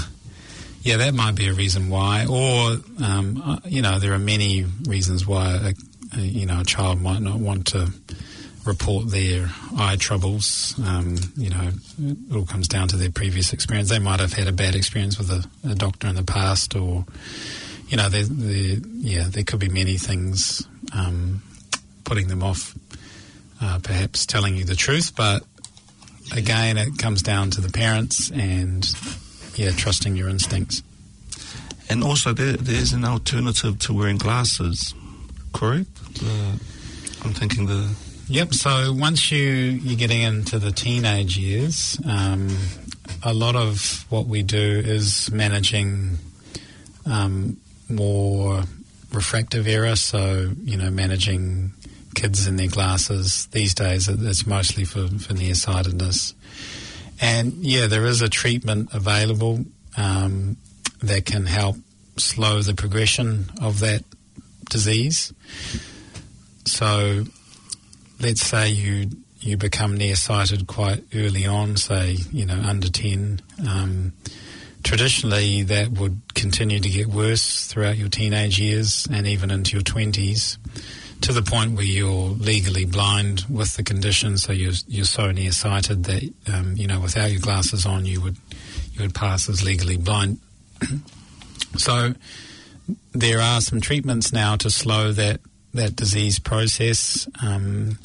yeah, 0.84 0.98
that 0.98 1.14
might 1.14 1.36
be 1.36 1.48
a 1.48 1.54
reason 1.54 1.90
why. 1.90 2.26
Or, 2.30 2.78
um, 3.04 3.42
uh, 3.44 3.58
you 3.66 3.82
know, 3.82 4.00
there 4.00 4.14
are 4.14 4.20
many 4.20 4.66
reasons 4.88 5.26
why, 5.26 5.74
you 6.22 6.46
know, 6.46 6.62
a 6.62 6.64
child 6.64 7.02
might 7.02 7.22
not 7.22 7.40
want 7.40 7.68
to 7.68 7.92
report 8.66 9.10
their 9.10 9.50
eye 9.78 9.98
troubles. 9.98 10.76
Um, 10.86 11.18
you 11.36 11.50
know, 11.50 11.72
it 12.00 12.36
all 12.36 12.46
comes 12.46 12.68
down 12.68 12.88
to 12.90 12.98
their 12.98 13.12
previous 13.12 13.54
experience. 13.54 13.90
They 13.90 14.00
might 14.00 14.20
have 14.20 14.34
had 14.34 14.48
a 14.48 14.52
bad 14.52 14.76
experience 14.76 15.18
with 15.18 15.30
a, 15.30 15.46
a 15.70 15.76
doctor 15.76 16.08
in 16.08 16.16
the 16.16 16.24
past, 16.24 16.76
or 16.76 17.06
you 17.88 17.98
know, 17.98 18.10
there, 18.10 18.24
there, 18.24 18.78
yeah, 18.94 19.26
there 19.30 19.44
could 19.44 19.60
be 19.60 19.70
many 19.70 19.98
things 19.98 20.66
um, 20.96 21.42
putting 22.04 22.28
them 22.28 22.44
off. 22.44 22.76
Uh, 23.62 23.80
perhaps 23.82 24.26
telling 24.26 24.58
you 24.58 24.66
the 24.66 24.76
truth, 24.76 25.16
but 25.16 25.42
again, 26.36 26.78
it 26.78 26.98
comes 26.98 27.22
down 27.22 27.50
to 27.50 27.62
the 27.62 27.72
parents 27.72 28.30
and 28.32 28.86
yeah, 29.56 29.72
trusting 29.72 30.18
your 30.18 30.28
instincts. 30.28 30.84
And 31.90 32.04
also, 32.04 32.34
there, 32.34 32.58
there's 32.58 32.92
an 32.94 33.06
alternative 33.06 33.80
to 33.80 33.94
wearing 33.94 34.18
glasses, 34.18 34.94
correct? 35.54 35.88
Uh, 36.22 36.58
I'm 37.24 37.34
thinking 37.34 37.66
the 37.68 37.96
Yep. 38.28 38.54
So 38.54 38.94
once 38.94 39.32
you 39.32 39.44
you're 39.44 39.98
getting 39.98 40.22
into 40.22 40.58
the 40.58 40.72
teenage 40.72 41.38
years, 41.38 42.00
um, 42.06 42.50
a 43.22 43.34
lot 43.34 43.56
of 43.56 44.06
what 44.10 44.28
we 44.28 44.44
do 44.44 44.82
is 44.84 45.30
managing 45.32 46.18
um, 47.06 47.58
more 47.90 48.64
refractive 49.12 49.68
error. 49.68 49.96
So 49.98 50.52
you 50.64 50.78
know, 50.78 50.90
managing 50.90 51.74
kids 52.16 52.48
in 52.48 52.56
their 52.56 52.68
glasses 52.68 53.48
these 53.48 53.74
days. 53.74 54.08
It's 54.08 54.48
mostly 54.48 54.86
for 54.86 55.08
for 55.20 55.34
nearsightedness, 55.34 56.34
and 57.22 57.54
yeah, 57.54 57.88
there 57.88 58.06
is 58.06 58.22
a 58.22 58.30
treatment 58.30 58.90
available 58.94 59.66
um, 59.98 60.56
that 61.02 61.26
can 61.26 61.46
help 61.46 61.76
slow 62.16 62.62
the 62.62 62.74
progression 62.74 63.50
of 63.62 63.82
that 63.82 64.04
disease. 64.74 65.32
So 66.66 67.24
let's 68.20 68.42
say 68.42 68.70
you 68.70 69.12
you 69.40 69.58
become 69.58 69.96
nearsighted 69.98 70.68
quite 70.68 71.04
early 71.14 71.46
on, 71.46 71.78
say 71.78 72.18
you 72.32 72.46
know 72.46 72.60
under 72.60 72.90
ten. 72.90 73.40
Um, 73.70 74.14
traditionally, 74.84 75.64
that 75.64 75.92
would 75.92 76.34
continue 76.34 76.80
to 76.80 76.90
get 76.90 77.08
worse 77.08 77.68
throughout 77.68 77.98
your 77.98 78.10
teenage 78.10 78.60
years 78.60 79.08
and 79.12 79.28
even 79.28 79.52
into 79.52 79.74
your 79.74 79.84
twenties, 79.84 80.58
to 81.22 81.32
the 81.32 81.44
point 81.44 81.76
where 81.76 81.86
you're 81.86 82.30
legally 82.30 82.86
blind 82.86 83.46
with 83.50 83.76
the 83.78 83.84
condition. 83.84 84.38
So 84.38 84.52
you're 84.54 84.80
you're 84.88 85.06
so 85.06 85.32
nearsighted 85.32 86.06
that 86.06 86.24
um, 86.52 86.76
you 86.76 86.88
know 86.88 87.00
without 87.00 87.32
your 87.32 87.42
glasses 87.42 87.86
on, 87.86 88.06
you 88.06 88.22
would 88.22 88.38
you 88.94 89.02
would 89.02 89.14
pass 89.14 89.48
as 89.50 89.64
legally 89.64 89.98
blind. 89.98 90.40
so 91.78 92.14
there 93.12 93.40
are 93.40 93.62
some 93.62 93.82
treatments 93.82 94.34
now 94.34 94.56
to 94.58 94.70
slow 94.70 95.12
that 95.12 95.40
that 95.74 95.96
disease 95.96 96.40
process. 96.40 97.28
Um, 97.42 97.98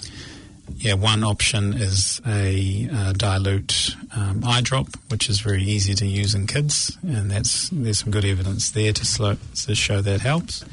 yeah, 0.77 0.95
one 0.95 1.25
option 1.25 1.73
is 1.75 2.21
a 2.27 2.89
uh, 2.93 3.13
dilute 3.13 3.97
um, 4.15 4.43
eye 4.45 4.61
drop, 4.61 4.89
which 5.09 5.29
is 5.29 5.41
very 5.41 5.63
easy 5.63 5.95
to 5.95 6.07
use 6.07 6.35
in 6.35 6.47
kids, 6.47 6.97
and 7.03 7.31
that's 7.31 7.71
there's 7.71 7.99
some 8.01 8.11
good 8.11 8.25
evidence 8.25 8.71
there 8.71 8.93
to, 8.93 9.05
slow, 9.05 9.37
to 9.55 9.75
show 9.75 10.01
that 10.03 10.21
helps. 10.21 10.65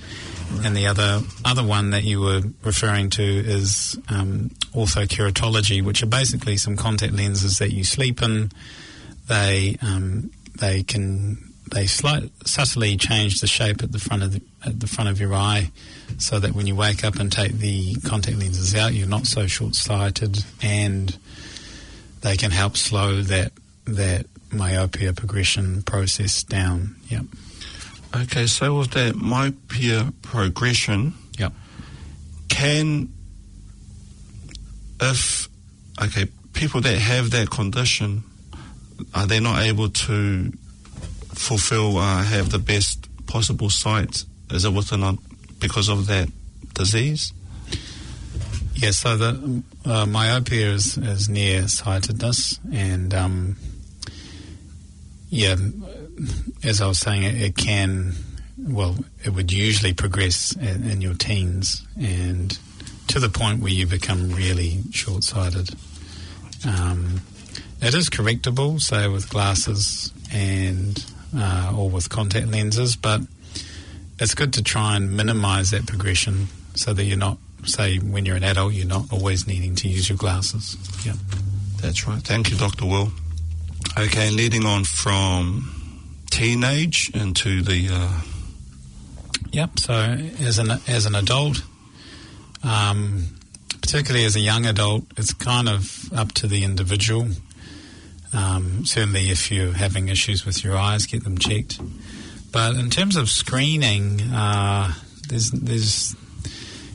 And 0.63 0.75
the 0.75 0.87
other 0.87 1.21
other 1.43 1.63
one 1.63 1.89
that 1.91 2.03
you 2.03 2.21
were 2.21 2.41
referring 2.63 3.09
to 3.11 3.23
is 3.23 3.97
um, 4.09 4.51
orthokeratology, 4.73 5.81
which 5.81 6.03
are 6.03 6.07
basically 6.07 6.57
some 6.57 6.75
contact 6.75 7.13
lenses 7.13 7.57
that 7.59 7.71
you 7.71 7.83
sleep 7.83 8.21
in. 8.21 8.51
They 9.27 9.77
um, 9.81 10.29
they 10.59 10.83
can 10.83 11.54
they 11.71 11.87
slight, 11.87 12.29
subtly 12.45 12.95
change 12.97 13.41
the 13.41 13.47
shape 13.47 13.81
at 13.81 13.91
the 13.91 13.99
front 13.99 14.23
of 14.23 14.33
the, 14.33 14.41
at 14.65 14.79
the 14.79 14.87
front 14.87 15.09
of 15.09 15.19
your 15.19 15.33
eye, 15.33 15.71
so 16.17 16.39
that 16.39 16.53
when 16.53 16.67
you 16.67 16.75
wake 16.75 17.03
up 17.03 17.15
and 17.15 17.31
take 17.31 17.53
the 17.53 17.95
contact 18.01 18.37
lenses 18.37 18.75
out, 18.75 18.93
you're 18.93 19.07
not 19.07 19.25
so 19.25 19.47
short 19.47 19.75
sighted, 19.75 20.45
and 20.61 21.17
they 22.21 22.37
can 22.37 22.51
help 22.51 22.77
slow 22.77 23.21
that 23.21 23.51
that 23.85 24.25
myopia 24.51 25.13
progression 25.13 25.81
process 25.83 26.43
down. 26.43 26.95
Yep. 27.09 27.25
Okay, 28.15 28.47
so 28.47 28.77
with 28.79 28.91
that 28.91 29.15
myopia 29.15 30.13
progression, 30.21 31.13
Yep. 31.37 31.53
can 32.47 33.09
if 35.01 35.49
okay 36.01 36.25
people 36.53 36.79
that 36.81 36.97
have 36.97 37.31
that 37.31 37.49
condition 37.49 38.23
are 39.13 39.25
they 39.27 39.39
not 39.41 39.61
able 39.61 39.89
to 39.89 40.53
fulfill 41.37 41.97
uh, 41.97 42.23
have 42.23 42.51
the 42.51 42.59
best 42.59 43.07
possible 43.27 43.69
sight 43.69 44.25
is 44.51 44.65
it 44.65 44.73
within 44.73 45.03
a, 45.03 45.13
because 45.59 45.89
of 45.89 46.07
that 46.07 46.29
disease 46.73 47.33
Yeah, 48.75 48.91
so 48.91 49.15
the 49.15 49.63
uh, 49.85 50.05
myopia 50.05 50.71
is, 50.71 50.97
is 50.97 51.29
near 51.29 51.67
sightedness, 51.69 52.59
and 52.73 53.13
um, 53.13 53.55
yeah, 55.29 55.55
as 56.61 56.81
I 56.81 56.87
was 56.87 56.99
saying, 56.99 57.23
it, 57.23 57.41
it 57.41 57.55
can, 57.55 58.13
well, 58.59 58.97
it 59.23 59.29
would 59.29 59.53
usually 59.53 59.93
progress 59.93 60.53
in, 60.57 60.89
in 60.89 60.99
your 60.99 61.13
teens, 61.13 61.87
and 61.97 62.57
to 63.07 63.19
the 63.19 63.29
point 63.29 63.61
where 63.61 63.71
you 63.71 63.87
become 63.87 64.31
really 64.31 64.83
short 64.91 65.23
sighted. 65.23 65.69
Um, 66.67 67.21
it 67.81 67.93
is 67.93 68.09
correctable, 68.09 68.81
say 68.81 69.07
with 69.07 69.29
glasses 69.29 70.11
and 70.33 71.01
uh, 71.35 71.73
or 71.75 71.89
with 71.89 72.09
contact 72.09 72.47
lenses, 72.47 72.95
but 72.95 73.21
it's 74.19 74.33
good 74.33 74.53
to 74.53 74.63
try 74.63 74.95
and 74.95 75.15
minimise 75.15 75.71
that 75.71 75.85
progression 75.87 76.47
so 76.75 76.93
that 76.93 77.03
you're 77.03 77.17
not, 77.17 77.37
say, 77.65 77.97
when 77.97 78.25
you're 78.25 78.37
an 78.37 78.43
adult, 78.43 78.73
you're 78.73 78.87
not 78.87 79.11
always 79.11 79.47
needing 79.47 79.75
to 79.75 79.87
use 79.87 80.09
your 80.09 80.17
glasses. 80.17 80.77
Yeah. 81.05 81.13
that's 81.81 82.07
right 82.07 82.21
thank 82.21 82.49
you 82.49 82.57
dr 82.57 82.83
will 82.83 83.11
okay 83.97 84.31
leading 84.31 84.65
on 84.65 84.83
from 84.83 85.71
teenage 86.31 87.11
into 87.13 87.61
the 87.61 87.89
uh, 87.91 88.21
Yep. 89.55 89.79
So 89.79 89.93
as 89.93 90.59
an 90.59 90.71
as 90.85 91.05
an 91.05 91.15
adult, 91.15 91.63
um, 92.61 93.27
particularly 93.81 94.25
as 94.25 94.35
a 94.35 94.41
young 94.41 94.65
adult, 94.65 95.05
it's 95.15 95.33
kind 95.33 95.69
of 95.69 96.11
up 96.13 96.33
to 96.33 96.47
the 96.47 96.65
individual. 96.65 97.29
Um, 98.33 98.85
certainly, 98.85 99.29
if 99.29 99.51
you're 99.51 99.73
having 99.73 100.09
issues 100.09 100.45
with 100.45 100.63
your 100.63 100.77
eyes, 100.77 101.05
get 101.05 101.23
them 101.23 101.37
checked. 101.37 101.79
But 102.51 102.75
in 102.75 102.89
terms 102.89 103.15
of 103.15 103.29
screening, 103.29 104.21
uh, 104.21 104.93
there's 105.27 105.51
there's 105.51 106.15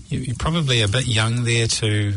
you- 0.09 0.21
you're 0.21 0.37
probably 0.37 0.81
a 0.83 0.89
bit 0.89 1.07
young 1.07 1.45
there 1.45 1.67
to 1.67 2.15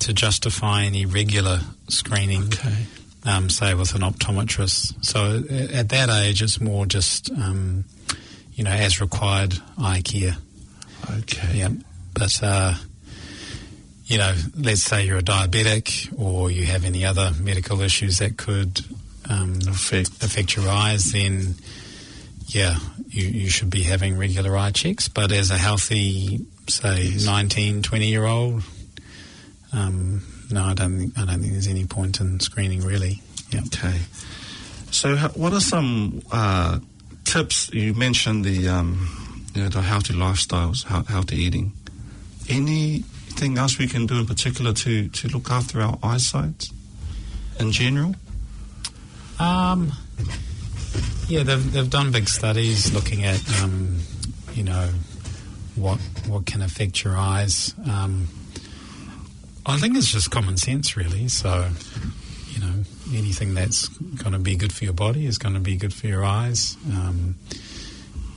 to 0.00 0.12
justify 0.12 0.84
any 0.84 1.06
regular 1.06 1.60
screening. 1.88 2.44
okay 2.44 2.86
um, 3.24 3.50
say 3.50 3.74
with 3.74 3.94
an 3.94 4.00
optometrist. 4.00 5.04
So 5.04 5.42
at 5.50 5.90
that 5.90 6.08
age, 6.08 6.40
it's 6.42 6.58
more 6.58 6.86
just 6.86 7.30
um, 7.32 7.84
you 8.54 8.64
know 8.64 8.70
as 8.70 8.98
required 9.00 9.58
eye 9.78 10.00
care. 10.02 10.36
okay 11.18 11.58
Yeah, 11.58 11.68
but 12.14 12.42
uh, 12.42 12.74
you 14.10 14.18
know, 14.18 14.34
let's 14.58 14.82
say 14.82 15.06
you're 15.06 15.18
a 15.18 15.22
diabetic 15.22 16.12
or 16.18 16.50
you 16.50 16.66
have 16.66 16.84
any 16.84 17.04
other 17.04 17.30
medical 17.40 17.80
issues 17.80 18.18
that 18.18 18.36
could 18.36 18.80
um, 19.30 19.60
Affect. 19.68 20.10
affect 20.24 20.56
your 20.56 20.68
eyes, 20.68 21.12
then 21.12 21.54
yeah, 22.48 22.76
you, 23.06 23.28
you 23.28 23.48
should 23.48 23.70
be 23.70 23.82
having 23.82 24.18
regular 24.18 24.56
eye 24.56 24.72
checks. 24.72 25.06
But 25.06 25.30
as 25.30 25.52
a 25.52 25.56
healthy, 25.56 26.44
say, 26.68 27.02
Yes. 27.04 27.24
19, 27.24 27.82
20 27.82 28.06
year 28.08 28.26
old, 28.26 28.64
um, 29.72 30.22
no, 30.50 30.64
I 30.64 30.74
don't 30.74 30.98
think 30.98 31.16
I 31.16 31.24
don't 31.26 31.38
think 31.40 31.52
there's 31.52 31.68
any 31.68 31.86
point 31.86 32.18
in 32.20 32.40
screening 32.40 32.80
really. 32.80 33.22
Yeah. 33.52 33.60
Okay. 33.66 33.96
So, 34.90 35.16
what 35.16 35.52
are 35.52 35.60
some 35.60 36.22
uh, 36.32 36.80
tips? 37.22 37.72
You 37.72 37.94
mentioned 37.94 38.44
the 38.44 38.66
um, 38.68 39.46
you 39.54 39.62
know 39.62 39.68
the 39.68 39.82
healthy 39.82 40.14
lifestyles, 40.14 40.82
healthy 41.06 41.36
eating. 41.36 41.70
Anything 43.30 43.58
else 43.58 43.78
we 43.78 43.86
can 43.86 44.06
do 44.06 44.18
in 44.18 44.26
particular 44.26 44.72
to 44.72 45.08
to 45.08 45.28
look 45.28 45.50
after 45.50 45.80
our 45.80 45.98
eyesight 46.02 46.68
in 47.58 47.72
general? 47.72 48.14
Um, 49.38 49.92
yeah, 51.28 51.42
they've 51.42 51.72
they've 51.72 51.88
done 51.88 52.12
big 52.12 52.28
studies 52.28 52.92
looking 52.92 53.24
at 53.24 53.40
um, 53.62 54.00
you 54.52 54.64
know 54.64 54.90
what 55.76 55.98
what 56.26 56.44
can 56.44 56.60
affect 56.60 57.04
your 57.04 57.16
eyes. 57.16 57.74
Um, 57.88 58.28
I 59.66 59.78
think 59.78 59.96
it's 59.96 60.10
just 60.10 60.30
common 60.30 60.56
sense, 60.56 60.96
really. 60.96 61.28
So, 61.28 61.68
you 62.48 62.60
know, 62.60 62.84
anything 63.14 63.54
that's 63.54 63.88
going 63.88 64.32
to 64.32 64.38
be 64.38 64.56
good 64.56 64.72
for 64.72 64.84
your 64.84 64.94
body 64.94 65.26
is 65.26 65.38
going 65.38 65.54
to 65.54 65.60
be 65.60 65.76
good 65.76 65.94
for 65.94 66.06
your 66.06 66.24
eyes. 66.24 66.76
Um, 66.92 67.36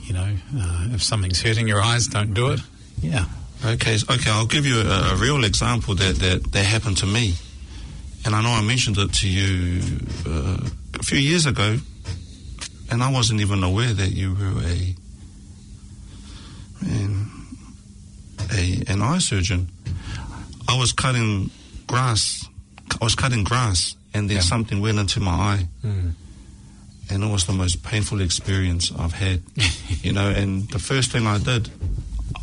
you 0.02 0.12
know, 0.12 0.36
uh, 0.56 0.88
if 0.92 1.02
something's 1.02 1.40
hurting 1.40 1.66
your 1.66 1.80
eyes, 1.80 2.06
don't 2.06 2.34
do 2.34 2.50
it. 2.50 2.60
Yeah. 3.00 3.24
Okay, 3.64 3.96
okay. 4.10 4.30
I'll 4.30 4.46
give 4.46 4.64
you 4.66 4.80
a, 4.80 5.12
a 5.12 5.16
real 5.16 5.44
example 5.44 5.94
that, 5.96 6.16
that 6.16 6.52
that 6.52 6.64
happened 6.64 6.96
to 6.98 7.06
me, 7.06 7.34
and 8.24 8.34
I 8.34 8.42
know 8.42 8.50
I 8.50 8.62
mentioned 8.62 8.98
it 8.98 9.12
to 9.14 9.28
you 9.28 9.80
uh, 10.26 10.58
a 10.98 11.02
few 11.02 11.18
years 11.18 11.46
ago, 11.46 11.78
and 12.90 13.02
I 13.02 13.10
wasn't 13.10 13.40
even 13.40 13.62
aware 13.64 13.92
that 13.92 14.10
you 14.12 14.34
were 14.34 14.60
a 14.62 14.94
man, 16.84 17.30
a 18.52 18.82
an 18.88 19.02
eye 19.02 19.18
surgeon. 19.18 19.68
I 20.68 20.78
was 20.78 20.92
cutting 20.92 21.50
grass. 21.86 22.44
I 23.00 23.04
was 23.04 23.14
cutting 23.14 23.44
grass, 23.44 23.96
and 24.12 24.28
then 24.28 24.36
Yeah. 24.36 24.42
something 24.42 24.80
went 24.80 24.98
into 24.98 25.20
my 25.20 25.32
eye, 25.32 25.68
Mm. 25.82 26.12
and 27.10 27.24
it 27.24 27.26
was 27.30 27.44
the 27.44 27.52
most 27.52 27.82
painful 27.82 28.20
experience 28.20 28.92
I've 28.98 29.14
had. 29.14 29.42
you 30.02 30.12
know, 30.12 30.28
and 30.30 30.68
the 30.70 30.78
first 30.78 31.10
thing 31.12 31.26
I 31.26 31.38
did, 31.38 31.70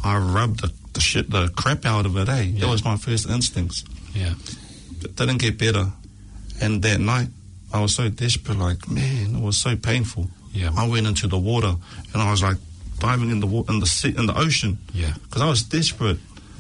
I 0.04 0.18
rubbed 0.18 0.62
the, 0.62 0.72
the 0.94 1.02
shit, 1.02 1.30
the 1.30 1.48
crap 1.56 1.86
out 1.86 2.06
of 2.06 2.16
it. 2.18 2.28
Eh, 2.30 2.42
Yeah. 2.42 2.60
that 2.62 2.68
was 2.70 2.84
my 2.84 2.98
first 2.98 3.30
instincts. 3.30 3.84
Yeah. 4.14 4.34
It 5.02 5.16
didn't 5.16 5.38
get 5.38 5.58
better, 5.58 5.92
and 6.62 6.82
that 6.84 7.00
night 7.00 7.30
I 7.74 7.80
was 7.82 7.96
so 7.96 8.10
desperate. 8.10 8.58
Like, 8.58 8.90
man, 8.90 9.36
it 9.36 9.42
was 9.42 9.58
so 9.58 9.76
painful. 9.76 10.30
Yeah. 10.54 10.72
I 10.76 10.88
went 10.88 11.08
into 11.08 11.28
the 11.28 11.38
water, 11.40 11.76
and 12.14 12.22
I 12.22 12.30
was 12.30 12.42
like 12.44 12.58
diving 13.00 13.32
in 13.32 13.40
the 13.40 13.48
water, 13.48 13.72
in 13.74 13.80
the 13.80 13.86
sea, 13.88 14.14
in 14.18 14.26
the 14.28 14.38
ocean 14.38 14.78
Yeah. 14.94 15.14
because 15.24 15.42
I 15.42 15.48
was 15.50 15.64
desperate 15.64 16.20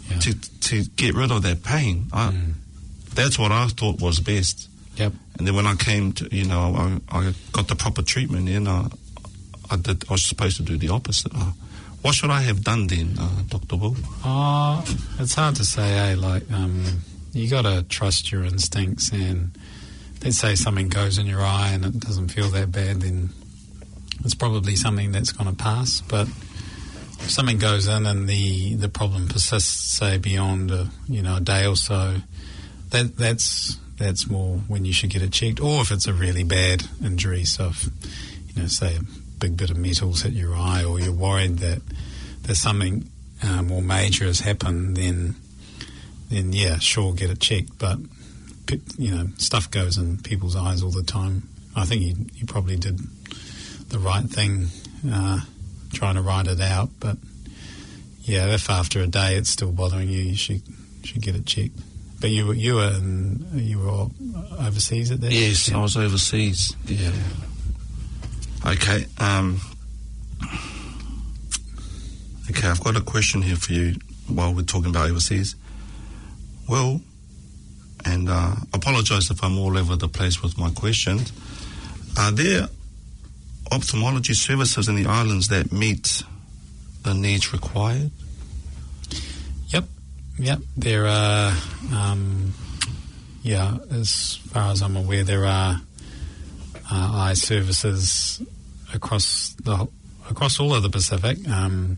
Yeah. 0.10 0.20
to 0.20 0.34
to 0.70 0.84
get 0.96 1.13
rid 1.15 1.32
of 1.32 1.41
that 1.44 1.62
pain. 1.63 2.08
I, 2.13 2.30
Mm. 2.32 2.54
That's 3.13 3.38
what 3.38 3.52
I 3.52 3.67
thought 3.67 4.00
was 4.00 4.20
best. 4.22 4.70
Yep. 4.96 5.13
And 5.38 5.46
then 5.48 5.54
when 5.56 5.67
I 5.67 5.76
came 5.76 6.13
to, 6.13 6.30
you 6.34 6.46
know, 6.46 7.00
I, 7.12 7.17
I 7.20 7.34
got 7.52 7.67
the 7.67 7.76
proper 7.76 8.02
treatment, 8.02 8.48
and 8.48 8.70
I, 8.70 8.88
I 9.70 9.76
did. 9.76 10.06
I 10.10 10.13
was 10.13 10.24
supposed 10.26 10.56
to 10.58 10.63
do 10.63 10.78
the 10.78 10.88
opposite. 10.89 11.34
Uh, 11.36 11.52
what 12.02 12.16
should 12.16 12.32
I 12.32 12.42
have 12.42 12.64
done 12.64 12.88
then, 12.88 13.16
uh, 13.20 13.44
Doctor 13.48 13.76
Will? 13.76 13.96
Oh, 14.26 14.84
it's 15.20 15.36
hard 15.36 15.56
to 15.56 15.66
say, 15.66 16.12
eh? 16.12 16.16
Like, 16.16 16.52
um, 16.52 16.84
you 17.34 17.50
got 17.50 17.64
to 17.64 17.84
trust 17.84 18.32
your 18.32 18.44
instincts, 18.44 19.12
and 19.12 19.52
let's 20.24 20.38
say 20.38 20.56
something 20.56 20.90
goes 20.90 21.18
in 21.18 21.26
your 21.26 21.42
eye 21.42 21.72
and 21.74 21.86
it 21.86 22.00
doesn't 22.00 22.30
feel 22.30 22.50
that 22.50 22.72
bad, 22.72 23.02
then 23.02 23.30
it's 24.24 24.36
probably 24.36 24.76
something 24.76 25.12
that's 25.12 25.32
going 25.32 25.50
to 25.50 25.56
pass. 25.56 26.02
But 26.02 26.28
if 26.28 27.30
something 27.30 27.58
goes 27.58 27.88
in 27.88 28.06
and 28.06 28.28
the, 28.28 28.76
the 28.76 28.90
problem 28.90 29.28
persists, 29.28 29.98
say 29.98 30.18
beyond 30.18 30.72
a, 30.72 30.90
you 31.08 31.22
know 31.22 31.38
a 31.38 31.42
day 31.42 31.66
or 31.66 31.76
so, 31.76 32.18
that 32.90 33.18
that's 33.18 33.78
that's 33.98 34.28
more 34.28 34.58
when 34.68 34.86
you 34.86 34.94
should 34.94 35.10
get 35.10 35.22
it 35.22 35.32
checked. 35.32 35.60
Or 35.60 35.82
if 35.82 35.92
it's 35.92 36.08
a 36.08 36.14
really 36.14 36.44
bad 36.44 36.84
injury, 37.04 37.46
so 37.46 37.70
if 37.70 37.90
you 38.56 38.62
know, 38.62 38.68
say 38.68 38.98
big 39.42 39.58
bit 39.58 39.70
of 39.72 39.76
metal's 39.78 40.22
hit 40.22 40.32
your 40.34 40.56
eye, 40.56 40.86
or 40.86 41.00
you're 41.02 41.12
worried 41.12 41.58
that 41.58 41.82
there's 42.44 42.60
something 42.60 43.10
uh, 43.44 43.62
more 43.64 43.82
major 43.82 44.26
has 44.26 44.40
happened, 44.40 44.96
then 44.96 45.36
then 46.30 46.54
yeah, 46.54 46.78
sure, 46.80 47.14
get 47.14 47.30
it 47.30 47.42
checked. 47.42 47.78
But 47.78 47.98
you 48.98 49.12
know, 49.14 49.28
stuff 49.38 49.70
goes 49.70 49.98
in 49.98 50.18
people's 50.20 50.56
eyes 50.56 50.82
all 50.82 50.92
the 50.92 51.04
time. 51.04 51.50
I 51.76 51.84
think 51.86 52.02
you, 52.04 52.16
you 52.36 52.46
probably 52.46 52.78
did 52.78 53.00
the 53.90 54.00
right 54.00 54.24
thing, 54.24 54.68
uh, 55.12 55.42
trying 55.92 56.16
to 56.16 56.22
write 56.22 56.48
it 56.48 56.62
out. 56.62 56.90
But 57.00 57.18
yeah, 58.22 58.54
if 58.54 58.70
after 58.70 59.02
a 59.02 59.08
day 59.08 59.36
it's 59.36 59.50
still 59.50 59.72
bothering 59.74 60.08
you, 60.08 60.22
you 60.22 60.36
should 60.36 60.62
should 61.04 61.22
get 61.22 61.36
it 61.36 61.46
checked. 61.46 61.76
But 62.22 62.30
you 62.30 62.46
were 62.48 62.54
you 62.54 62.76
were 62.76 62.92
in, 62.96 63.46
you 63.54 63.80
were 63.80 64.08
overseas 64.60 65.12
at 65.12 65.20
that. 65.22 65.32
Yes, 65.34 65.68
Yeah. 65.70 65.80
I 65.80 65.82
was 65.82 65.98
overseas. 65.98 66.76
Yeah. 66.86 67.12
Okay. 68.65 69.06
Um, 69.17 69.60
okay, 72.50 72.67
I've 72.67 72.84
got 72.84 72.95
a 72.95 73.02
question 73.02 73.41
here 73.41 73.56
for 73.56 73.74
you 73.74 73.95
while 74.28 74.54
we're 74.54 74.62
talking 74.62 74.91
about 74.91 75.10
overseas. 75.10 75.56
Well, 76.69 77.02
and 78.06 78.30
uh, 78.30 78.56
apologise 78.74 79.30
if 79.32 79.43
I'm 79.43 79.58
all 79.58 79.78
over 79.78 79.95
the 79.95 80.08
place 80.08 80.41
with 80.41 80.58
my 80.58 80.69
questions. 80.71 81.32
Are 82.17 82.32
there 82.32 82.67
ophthalmology 83.71 84.34
services 84.34 84.88
in 84.88 84.95
the 84.95 85.06
islands 85.06 85.47
that 85.47 85.71
meet 85.71 86.24
the 87.04 87.13
needs 87.13 87.54
required? 87.54 88.12
Yep, 89.67 89.86
yep. 90.38 90.60
There 90.78 91.08
are, 91.08 91.54
um, 91.93 92.54
yeah, 93.43 93.78
as 93.89 94.36
far 94.50 94.71
as 94.71 94.82
I'm 94.82 94.97
aware, 94.97 95.24
there 95.24 95.45
are 95.45 95.82
uh, 96.92 97.12
eye 97.14 97.34
services 97.34 98.42
across 98.94 99.56
the 99.64 99.88
across 100.30 100.60
all 100.60 100.74
of 100.74 100.84
the 100.84 100.90
Pacific. 100.90 101.38
Um, 101.48 101.98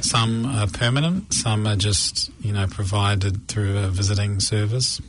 some 0.00 0.46
are 0.46 0.66
permanent, 0.68 1.32
some 1.34 1.66
are 1.66 1.76
just 1.76 2.30
you 2.40 2.52
know 2.52 2.66
provided 2.66 3.48
through 3.48 3.78
a 3.78 3.88
visiting 3.88 4.40
service. 4.40 5.00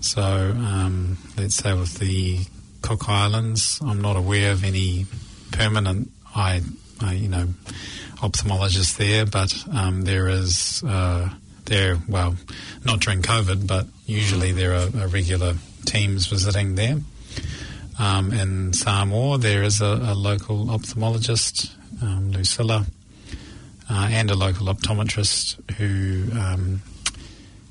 So 0.00 0.22
um, 0.22 1.16
let's 1.38 1.54
say 1.54 1.72
with 1.72 1.98
the 1.98 2.40
Cook 2.82 3.08
Islands, 3.08 3.80
I'm 3.82 4.02
not 4.02 4.16
aware 4.16 4.52
of 4.52 4.62
any 4.62 5.06
permanent 5.52 6.10
eye, 6.34 6.60
uh, 7.02 7.10
you 7.12 7.28
know, 7.28 7.46
ophthalmologist 8.16 8.98
there, 8.98 9.24
but 9.24 9.54
um, 9.74 10.02
there 10.02 10.28
is 10.28 10.84
uh, 10.86 11.30
there. 11.64 11.96
Well, 12.06 12.36
not 12.84 13.00
during 13.00 13.22
COVID, 13.22 13.66
but 13.66 13.86
usually 14.04 14.52
there 14.52 14.74
are, 14.74 15.04
are 15.04 15.08
regular 15.08 15.54
teams 15.86 16.26
visiting 16.26 16.74
there. 16.74 16.98
Um, 17.98 18.32
in 18.32 18.72
Samoa, 18.72 19.38
there 19.38 19.62
is 19.62 19.80
a, 19.80 19.86
a 19.86 20.14
local 20.14 20.66
ophthalmologist, 20.66 21.70
um, 22.02 22.32
Lucilla, 22.32 22.86
uh, 23.88 24.08
and 24.10 24.30
a 24.30 24.34
local 24.34 24.66
optometrist 24.66 25.58
who 25.76 26.32
um, 26.38 26.82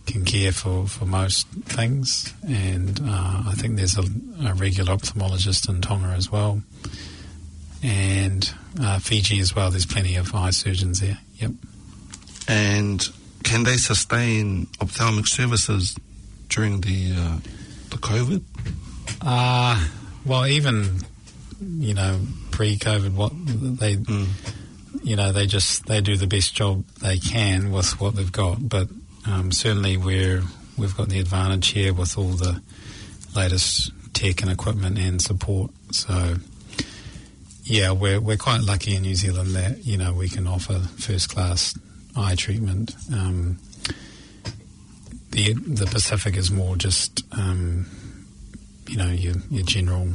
can 0.06 0.24
care 0.24 0.52
for, 0.52 0.88
for 0.88 1.06
most 1.06 1.48
things. 1.66 2.34
And 2.48 3.00
uh, 3.04 3.44
I 3.48 3.54
think 3.56 3.78
there's 3.78 3.98
a, 3.98 4.04
a, 4.46 4.54
regular 4.54 4.96
ophthalmologist 4.96 5.68
in 5.70 5.82
Tonga 5.82 6.08
as 6.10 6.32
well. 6.32 6.62
And 7.82 8.54
uh, 8.80 9.00
Fiji 9.00 9.40
as 9.40 9.56
well, 9.56 9.72
there's 9.72 9.86
plenty 9.86 10.16
of 10.16 10.34
eye 10.34 10.52
surgeons 10.52 11.02
there. 11.02 11.18
Yep. 11.38 11.52
And 12.48 13.10
can 13.44 13.64
they 13.64 13.78
sustain 13.78 14.68
ophthalmic 14.80 15.28
services 15.28 15.96
during 16.48 16.82
the 16.82 17.14
uh, 17.18 17.38
the 17.90 17.98
COVID? 17.98 18.42
Uh, 19.22 19.88
well, 20.26 20.46
even 20.46 21.00
you 21.60 21.94
know 21.94 22.20
pre-COVID, 22.52 23.14
what 23.14 23.32
they 23.80 23.96
mm. 23.96 24.28
you 25.04 25.16
know 25.16 25.32
they 25.32 25.48
just 25.48 25.86
they 25.86 26.02
do 26.02 26.18
the 26.18 26.28
best 26.28 26.56
job 26.56 26.86
they 27.02 27.18
can 27.18 27.72
with 27.72 28.00
what 28.00 28.16
they've 28.16 28.32
got. 28.32 28.68
But 28.68 28.88
um, 29.26 29.52
certainly 29.52 29.98
we're 29.98 30.44
we've 30.78 30.96
got 30.96 31.10
the 31.10 31.20
advantage 31.20 31.70
here 31.70 31.94
with 31.94 32.18
all 32.18 32.30
the 32.30 32.62
latest 33.36 33.92
tech 34.14 34.42
and 34.42 34.52
equipment 34.52 34.98
and 34.98 35.22
support. 35.22 35.72
So 35.92 36.36
yeah, 37.64 37.92
we're 37.92 38.20
we're 38.20 38.38
quite 38.38 38.62
lucky 38.62 38.96
in 38.96 39.04
New 39.04 39.16
Zealand 39.16 39.56
that 39.56 39.86
you 39.86 39.98
know 39.98 40.14
we 40.14 40.30
can 40.30 40.48
offer 40.48 40.80
first 40.98 41.30
class 41.30 41.78
eye 42.16 42.36
treatment. 42.36 42.96
Um, 43.12 43.60
the 45.32 45.54
the 45.54 45.86
Pacific 45.86 46.36
is 46.38 46.52
more 46.52 46.76
just 46.76 47.24
um, 47.38 47.88
you 48.88 48.98
know 48.98 49.10
your 49.10 49.36
your 49.50 49.63
general 49.63 50.10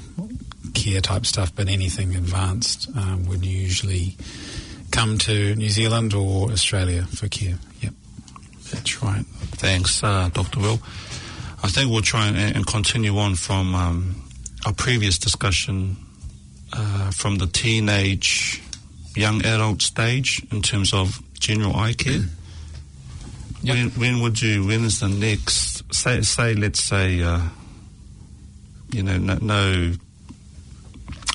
care 0.74 1.00
type 1.00 1.26
stuff, 1.26 1.54
but 1.54 1.68
anything 1.68 2.14
advanced 2.14 2.88
um, 2.96 3.26
would 3.26 3.44
usually 3.44 4.16
come 4.90 5.18
to 5.18 5.54
New 5.54 5.68
Zealand 5.68 6.14
or 6.14 6.50
Australia 6.50 7.02
for 7.04 7.28
care. 7.28 7.59
Yep, 7.81 7.92
that's 8.70 9.02
right. 9.02 9.24
Thanks, 9.57 10.02
uh, 10.02 10.31
Dr. 10.33 10.61
Will. 10.61 10.81
I 11.62 11.68
think 11.68 11.90
we'll 11.90 12.02
try 12.02 12.28
and, 12.28 12.37
and 12.57 12.66
continue 12.66 13.18
on 13.18 13.35
from 13.35 13.74
um, 13.74 14.22
our 14.64 14.72
previous 14.72 15.18
discussion 15.18 15.96
uh, 16.72 17.11
from 17.11 17.38
the 17.38 17.46
teenage, 17.46 18.62
young 19.14 19.44
adult 19.44 19.83
stage 19.83 20.44
in 20.52 20.62
terms 20.62 20.92
of 20.92 21.20
general 21.38 21.74
eye 21.76 21.94
care. 21.94 22.20
When, 23.61 23.90
when 23.90 24.20
would 24.20 24.40
you? 24.40 24.68
When 24.68 24.85
is 24.85 25.00
the 25.00 25.09
next? 25.09 25.83
Say, 25.92 26.22
say, 26.22 26.54
let's 26.54 26.83
say, 26.83 27.20
uh, 27.20 27.40
you 28.90 29.03
know, 29.03 29.18
no, 29.18 29.38
no 29.40 29.92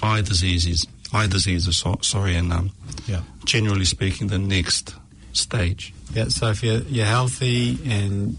eye 0.02 0.22
diseases, 0.22 0.86
eye 1.14 1.28
diseases. 1.28 1.78
So, 1.78 1.98
sorry, 2.02 2.36
and 2.36 2.52
um, 2.52 2.72
yeah. 3.08 3.22
generally 3.46 3.86
speaking, 3.86 4.28
the 4.28 4.40
next 4.40 4.96
stage. 5.34 5.94
Yeah. 6.14 6.28
So 6.30 6.50
if 6.50 6.64
you're 6.64 6.82
you're 6.82 7.06
healthy 7.06 7.80
and 7.86 8.38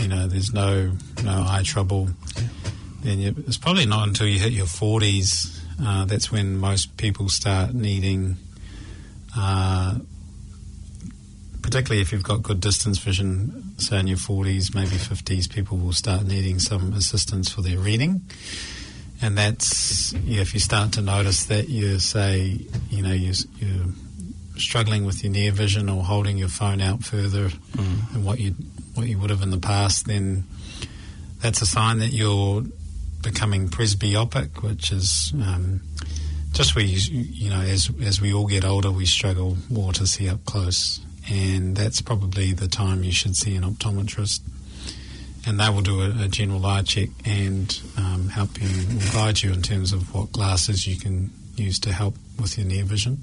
you 0.00 0.08
know 0.08 0.26
there's 0.26 0.52
no 0.52 0.92
no 1.22 1.46
eye 1.48 1.62
trouble, 1.64 2.10
then 3.02 3.20
you, 3.20 3.34
it's 3.46 3.58
probably 3.58 3.86
not 3.86 4.08
until 4.08 4.26
you 4.26 4.38
hit 4.38 4.52
your 4.52 4.66
forties 4.66 5.62
uh, 5.84 6.04
that's 6.04 6.30
when 6.30 6.56
most 6.58 6.96
people 6.96 7.28
start 7.28 7.74
needing. 7.74 8.36
Uh, 9.36 9.98
particularly 11.62 12.02
if 12.02 12.12
you've 12.12 12.22
got 12.22 12.42
good 12.42 12.60
distance 12.60 12.98
vision, 12.98 13.78
say 13.78 14.00
in 14.00 14.06
your 14.08 14.18
40s, 14.18 14.74
maybe 14.74 14.96
50s, 14.96 15.48
people 15.48 15.78
will 15.78 15.92
start 15.92 16.24
needing 16.24 16.58
some 16.58 16.92
assistance 16.92 17.50
for 17.50 17.62
their 17.62 17.78
reading. 17.78 18.22
And 19.22 19.38
that's, 19.38 20.12
yeah, 20.12 20.40
if 20.40 20.52
you 20.52 20.60
start 20.60 20.92
to 20.94 21.02
notice 21.02 21.46
that 21.46 21.68
you 21.68 22.00
say, 22.00 22.58
you 22.90 23.02
know, 23.02 23.12
you're, 23.12 23.34
you're 23.58 23.86
struggling 24.56 25.06
with 25.06 25.22
your 25.22 25.32
near 25.32 25.52
vision 25.52 25.88
or 25.88 26.02
holding 26.02 26.36
your 26.36 26.48
phone 26.48 26.80
out 26.80 27.04
further 27.04 27.48
mm. 27.48 28.12
than 28.12 28.24
what 28.24 28.40
you, 28.40 28.54
what 28.94 29.06
you 29.06 29.18
would 29.18 29.30
have 29.30 29.42
in 29.42 29.50
the 29.50 29.58
past, 29.58 30.06
then 30.06 30.44
that's 31.40 31.62
a 31.62 31.66
sign 31.66 31.98
that 31.98 32.12
you're 32.12 32.62
becoming 33.22 33.68
presbyopic, 33.68 34.62
which 34.62 34.90
is 34.90 35.32
um, 35.36 35.80
just 36.50 36.74
where 36.74 36.84
you, 36.84 36.98
you 37.30 37.50
know, 37.50 37.60
as, 37.60 37.88
as 38.02 38.20
we 38.20 38.34
all 38.34 38.48
get 38.48 38.64
older, 38.64 38.90
we 38.90 39.06
struggle 39.06 39.56
more 39.70 39.92
to 39.92 40.04
see 40.08 40.28
up 40.28 40.44
close 40.44 41.00
and 41.32 41.74
that's 41.74 42.02
probably 42.02 42.52
the 42.52 42.68
time 42.68 43.02
you 43.02 43.12
should 43.12 43.36
see 43.36 43.56
an 43.56 43.62
optometrist. 43.62 44.40
And 45.46 45.58
they 45.58 45.68
will 45.70 45.80
do 45.80 46.02
a, 46.02 46.24
a 46.24 46.28
general 46.28 46.64
eye 46.66 46.82
check 46.82 47.08
and 47.24 47.80
um, 47.96 48.28
help 48.28 48.60
you, 48.60 48.68
guide 49.12 49.42
you 49.42 49.52
in 49.52 49.62
terms 49.62 49.92
of 49.92 50.14
what 50.14 50.30
glasses 50.30 50.86
you 50.86 50.96
can 50.96 51.30
use 51.56 51.80
to 51.80 51.92
help 51.92 52.14
with 52.38 52.58
your 52.58 52.66
near 52.66 52.84
vision. 52.84 53.22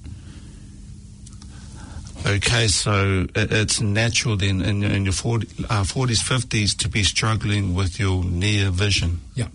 Okay, 2.26 2.68
so 2.68 3.28
it's 3.34 3.80
natural 3.80 4.36
then 4.36 4.62
in, 4.62 4.84
in 4.84 5.06
your 5.06 5.14
40, 5.14 5.48
uh, 5.70 5.84
40s, 5.84 6.20
50s 6.20 6.76
to 6.80 6.90
be 6.90 7.04
struggling 7.04 7.74
with 7.76 8.00
your 8.00 8.26
near 8.26 8.72
vision. 8.72 9.22
Yeah. 9.36 9.48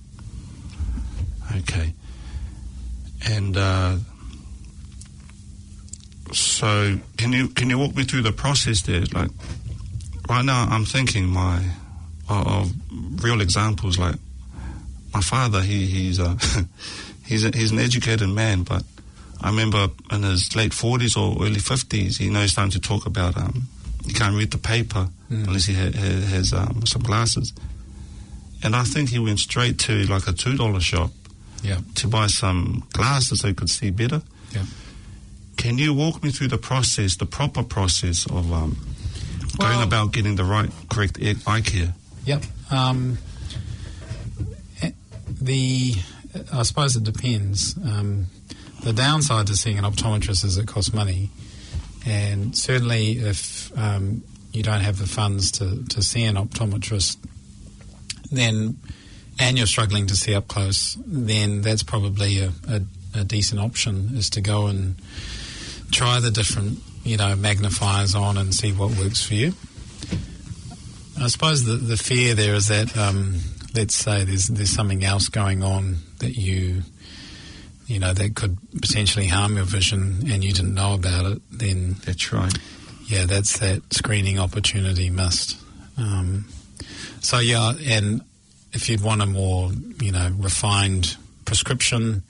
Okay. 1.56 1.92
And 3.28 3.56
uh, 3.56 3.96
so 6.34 6.98
can 7.16 7.32
you 7.32 7.48
can 7.48 7.70
you 7.70 7.78
walk 7.78 7.94
me 7.94 8.04
through 8.04 8.22
the 8.22 8.32
process 8.32 8.82
there? 8.82 9.02
Like 9.12 9.30
right 10.28 10.44
now, 10.44 10.66
I'm 10.70 10.84
thinking 10.84 11.26
my 11.26 11.62
of 12.28 12.72
real 13.22 13.40
examples. 13.40 13.98
Like 13.98 14.16
my 15.12 15.20
father, 15.20 15.60
he 15.60 15.86
he's 15.86 16.18
a 16.18 16.36
he's 17.26 17.44
a, 17.44 17.56
he's 17.56 17.72
an 17.72 17.78
educated 17.78 18.28
man, 18.28 18.62
but 18.62 18.82
I 19.40 19.50
remember 19.50 19.88
in 20.10 20.22
his 20.22 20.54
late 20.56 20.72
40s 20.72 21.16
or 21.16 21.44
early 21.44 21.60
50s, 21.60 22.18
he 22.18 22.30
knows 22.30 22.54
time 22.54 22.70
to 22.70 22.80
talk 22.80 23.04
about 23.04 23.36
um, 23.36 23.64
he 24.06 24.12
can't 24.12 24.34
read 24.34 24.50
the 24.50 24.58
paper 24.58 25.08
mm. 25.30 25.46
unless 25.46 25.66
he 25.66 25.74
ha- 25.74 25.92
ha- 25.94 26.26
has 26.28 26.52
um, 26.52 26.86
some 26.86 27.02
glasses. 27.02 27.52
And 28.62 28.74
I 28.74 28.84
think 28.84 29.10
he 29.10 29.18
went 29.18 29.40
straight 29.40 29.78
to 29.80 30.04
like 30.06 30.26
a 30.26 30.32
two 30.32 30.56
dollar 30.56 30.80
shop 30.80 31.10
yeah. 31.62 31.78
to 31.96 32.08
buy 32.08 32.26
some 32.28 32.84
glasses 32.92 33.40
so 33.40 33.48
he 33.48 33.54
could 33.54 33.70
see 33.70 33.90
better. 33.90 34.22
Yeah. 34.52 34.64
Can 35.56 35.78
you 35.78 35.94
walk 35.94 36.22
me 36.22 36.30
through 36.30 36.48
the 36.48 36.58
process, 36.58 37.16
the 37.16 37.26
proper 37.26 37.62
process 37.62 38.26
of 38.26 38.52
um, 38.52 38.76
well, 39.58 39.72
going 39.72 39.86
about 39.86 40.12
getting 40.12 40.36
the 40.36 40.44
right, 40.44 40.70
correct 40.90 41.18
eye 41.46 41.60
care? 41.60 41.94
Yep. 42.26 42.42
Um, 42.70 43.18
eh, 44.82 44.90
the 45.28 45.94
I 46.52 46.62
suppose 46.62 46.96
it 46.96 47.04
depends. 47.04 47.76
Um, 47.76 48.26
the 48.82 48.92
downside 48.92 49.46
to 49.46 49.56
seeing 49.56 49.78
an 49.78 49.84
optometrist 49.84 50.44
is 50.44 50.58
it 50.58 50.66
costs 50.66 50.92
money, 50.92 51.30
and 52.04 52.56
certainly 52.56 53.12
if 53.12 53.76
um, 53.78 54.22
you 54.52 54.62
don't 54.62 54.80
have 54.80 54.98
the 54.98 55.06
funds 55.06 55.50
to, 55.52 55.84
to 55.86 56.02
see 56.02 56.24
an 56.24 56.36
optometrist, 56.36 57.16
then 58.30 58.76
and 59.38 59.58
you're 59.58 59.66
struggling 59.66 60.06
to 60.06 60.16
see 60.16 60.34
up 60.34 60.48
close, 60.48 60.96
then 61.06 61.62
that's 61.62 61.82
probably 61.82 62.38
a, 62.38 62.52
a, 62.68 62.82
a 63.20 63.24
decent 63.24 63.60
option 63.60 64.10
is 64.14 64.30
to 64.30 64.40
go 64.40 64.66
and 64.66 64.94
try 65.90 66.20
the 66.20 66.30
different, 66.30 66.78
you 67.04 67.16
know, 67.16 67.36
magnifiers 67.36 68.14
on 68.14 68.36
and 68.36 68.54
see 68.54 68.72
what 68.72 68.96
works 68.96 69.24
for 69.24 69.34
you. 69.34 69.52
I 71.20 71.28
suppose 71.28 71.64
the, 71.64 71.74
the 71.74 71.96
fear 71.96 72.34
there 72.34 72.54
is 72.54 72.68
that, 72.68 72.96
um, 72.96 73.40
let's 73.74 73.94
say 73.94 74.24
there's 74.24 74.48
there's 74.48 74.70
something 74.70 75.04
else 75.04 75.28
going 75.28 75.62
on 75.62 75.98
that 76.18 76.36
you, 76.36 76.82
you 77.86 77.98
know, 77.98 78.12
that 78.12 78.34
could 78.34 78.58
potentially 78.80 79.28
harm 79.28 79.56
your 79.56 79.64
vision 79.64 80.24
and 80.30 80.42
you 80.42 80.52
didn't 80.52 80.74
know 80.74 80.94
about 80.94 81.26
it. 81.26 81.42
Then 81.50 81.96
that's 82.04 82.32
right. 82.32 82.56
Yeah, 83.06 83.26
that's 83.26 83.58
that 83.58 83.82
screening 83.92 84.38
opportunity 84.38 85.10
missed. 85.10 85.56
Um, 85.96 86.46
so 87.20 87.38
yeah, 87.38 87.74
and 87.84 88.22
if 88.72 88.88
you'd 88.88 89.02
want 89.02 89.22
a 89.22 89.26
more, 89.26 89.70
you 90.00 90.10
know, 90.10 90.32
refined 90.36 91.16
prescription 91.44 92.22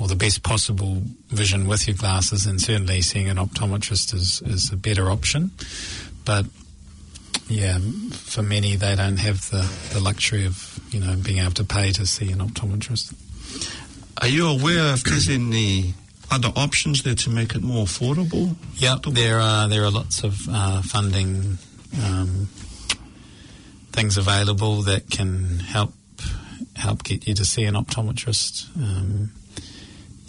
or 0.00 0.08
the 0.08 0.16
best 0.16 0.42
possible 0.42 1.02
vision 1.28 1.68
with 1.68 1.86
your 1.86 1.96
glasses, 1.96 2.46
and 2.46 2.60
certainly 2.60 3.02
seeing 3.02 3.28
an 3.28 3.36
optometrist 3.36 4.14
is, 4.14 4.42
is 4.42 4.72
a 4.72 4.76
better 4.76 5.10
option. 5.10 5.50
But 6.24 6.46
yeah, 7.48 7.78
for 8.12 8.42
many, 8.42 8.76
they 8.76 8.96
don't 8.96 9.18
have 9.18 9.50
the, 9.50 9.70
the 9.92 10.00
luxury 10.00 10.46
of 10.46 10.80
you 10.90 11.00
know 11.00 11.16
being 11.16 11.38
able 11.38 11.52
to 11.52 11.64
pay 11.64 11.92
to 11.92 12.06
see 12.06 12.32
an 12.32 12.38
optometrist. 12.38 13.14
Are 14.20 14.28
you 14.28 14.46
aware 14.48 14.94
if 14.94 15.04
there's 15.04 15.28
any 15.28 15.94
other 16.30 16.48
options 16.56 17.02
there 17.02 17.14
to 17.14 17.30
make 17.30 17.54
it 17.54 17.62
more 17.62 17.84
affordable? 17.84 18.54
Yeah, 18.74 18.96
there 19.06 19.38
are 19.38 19.68
there 19.68 19.84
are 19.84 19.90
lots 19.90 20.24
of 20.24 20.48
uh, 20.50 20.82
funding 20.82 21.58
um, 22.02 22.48
things 23.92 24.16
available 24.16 24.82
that 24.82 25.10
can 25.10 25.58
help 25.58 25.92
help 26.76 27.02
get 27.02 27.26
you 27.26 27.34
to 27.34 27.44
see 27.44 27.64
an 27.64 27.74
optometrist. 27.74 28.74
Um, 28.76 29.32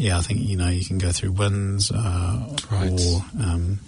yeah, 0.01 0.17
I 0.17 0.21
think 0.21 0.39
you 0.41 0.57
know 0.57 0.67
you 0.69 0.83
can 0.83 0.97
go 0.97 1.11
through 1.11 1.33
WINZ, 1.33 1.91
uh, 1.93 2.75
Right. 2.75 2.91
or 2.91 3.23
um, 3.43 3.79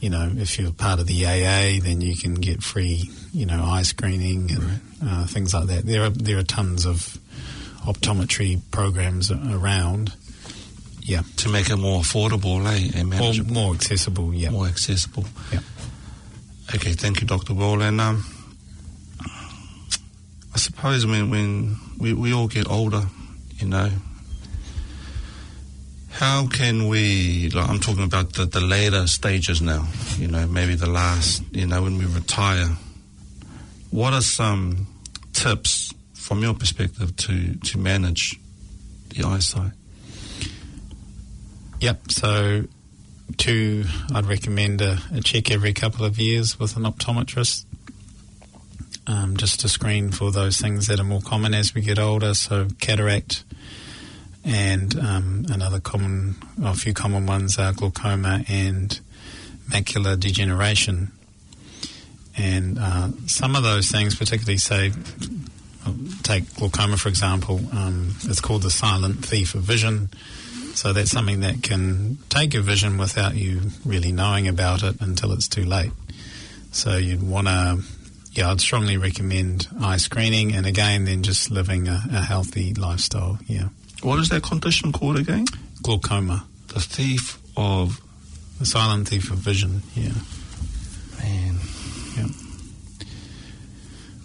you 0.00 0.10
know 0.10 0.30
if 0.36 0.58
you're 0.58 0.72
part 0.72 0.98
of 1.00 1.06
the 1.06 1.24
AA, 1.26 1.80
then 1.80 2.00
you 2.00 2.16
can 2.16 2.34
get 2.34 2.62
free 2.62 3.08
you 3.32 3.46
know 3.46 3.62
eye 3.64 3.82
screening 3.82 4.50
and 4.50 4.80
uh, 5.04 5.26
things 5.26 5.54
like 5.54 5.66
that. 5.68 5.86
There 5.86 6.02
are 6.04 6.10
there 6.10 6.38
are 6.38 6.42
tons 6.44 6.84
of 6.86 7.18
optometry 7.86 8.60
programs 8.70 9.30
around. 9.30 10.12
Yeah, 11.06 11.20
To 11.36 11.50
make 11.50 11.68
it 11.68 11.76
more 11.76 12.00
affordable, 12.00 12.64
eh? 12.64 12.98
And 12.98 13.12
or 13.12 13.34
more 13.52 13.74
accessible. 13.74 14.32
Yeah, 14.32 14.48
more 14.50 14.66
accessible. 14.66 15.26
Yeah. 15.52 15.60
Okay, 16.74 16.94
thank 16.94 17.20
you, 17.20 17.26
Dr. 17.26 17.52
Will. 17.52 17.82
And 17.82 18.00
um, 18.00 18.24
I 19.20 20.56
suppose 20.56 21.04
when, 21.04 21.28
when 21.30 21.76
we, 21.98 22.14
we 22.14 22.32
all 22.32 22.48
get 22.48 22.70
older, 22.70 23.02
you 23.58 23.66
know, 23.68 23.90
how 26.14 26.46
can 26.46 26.86
we, 26.86 27.50
like 27.50 27.68
I'm 27.68 27.80
talking 27.80 28.04
about 28.04 28.34
the, 28.34 28.44
the 28.44 28.60
later 28.60 29.08
stages 29.08 29.60
now, 29.60 29.88
you 30.16 30.28
know, 30.28 30.46
maybe 30.46 30.76
the 30.76 30.88
last, 30.88 31.42
you 31.50 31.66
know, 31.66 31.82
when 31.82 31.98
we 31.98 32.04
retire, 32.04 32.68
what 33.90 34.12
are 34.12 34.20
some 34.20 34.86
tips 35.32 35.92
from 36.14 36.40
your 36.40 36.54
perspective 36.54 37.16
to, 37.16 37.56
to 37.56 37.78
manage 37.78 38.38
the 39.08 39.24
eyesight? 39.24 39.72
Yep. 41.80 42.12
So, 42.12 42.64
two, 43.36 43.84
I'd 44.14 44.26
recommend 44.26 44.82
a, 44.82 44.98
a 45.12 45.20
check 45.20 45.50
every 45.50 45.72
couple 45.72 46.04
of 46.04 46.20
years 46.20 46.60
with 46.60 46.76
an 46.76 46.84
optometrist, 46.84 47.64
um, 49.08 49.36
just 49.36 49.58
to 49.60 49.68
screen 49.68 50.12
for 50.12 50.30
those 50.30 50.60
things 50.60 50.86
that 50.86 51.00
are 51.00 51.04
more 51.04 51.20
common 51.20 51.54
as 51.54 51.74
we 51.74 51.80
get 51.80 51.98
older. 51.98 52.34
So, 52.34 52.68
cataract, 52.80 53.42
and 54.44 54.98
um, 54.98 55.46
another 55.50 55.80
common, 55.80 56.36
a 56.62 56.74
few 56.74 56.92
common 56.92 57.26
ones 57.26 57.58
are 57.58 57.72
glaucoma 57.72 58.44
and 58.48 59.00
macular 59.70 60.18
degeneration. 60.18 61.12
And 62.36 62.78
uh, 62.78 63.08
some 63.26 63.56
of 63.56 63.62
those 63.62 63.90
things, 63.90 64.14
particularly 64.14 64.58
say, 64.58 64.92
take 66.22 66.54
glaucoma 66.56 66.96
for 66.96 67.08
example, 67.08 67.60
um, 67.72 68.14
it's 68.24 68.40
called 68.40 68.62
the 68.62 68.70
silent 68.70 69.24
thief 69.24 69.54
of 69.54 69.62
vision. 69.62 70.08
So 70.74 70.92
that's 70.92 71.10
something 71.10 71.40
that 71.40 71.62
can 71.62 72.18
take 72.28 72.52
your 72.52 72.62
vision 72.62 72.98
without 72.98 73.36
you 73.36 73.60
really 73.84 74.10
knowing 74.10 74.48
about 74.48 74.82
it 74.82 75.00
until 75.00 75.32
it's 75.32 75.46
too 75.46 75.64
late. 75.64 75.92
So 76.72 76.96
you'd 76.96 77.22
want 77.22 77.46
to, 77.46 77.82
yeah, 78.32 78.50
I'd 78.50 78.60
strongly 78.60 78.96
recommend 78.96 79.68
eye 79.80 79.98
screening 79.98 80.52
and 80.52 80.66
again, 80.66 81.04
then 81.04 81.22
just 81.22 81.50
living 81.52 81.86
a, 81.86 82.02
a 82.12 82.20
healthy 82.20 82.74
lifestyle. 82.74 83.38
Yeah. 83.46 83.68
What 84.04 84.18
is 84.20 84.28
that 84.28 84.42
condition 84.42 84.92
called 84.92 85.18
again? 85.18 85.46
Glaucoma, 85.82 86.44
The 86.68 86.80
thief 86.80 87.38
of 87.56 88.00
the 88.58 88.66
silent 88.66 89.08
thief 89.08 89.30
of 89.30 89.38
vision. 89.38 89.82
Yeah. 89.94 90.12
man. 91.18 91.58
Yeah. 92.16 92.26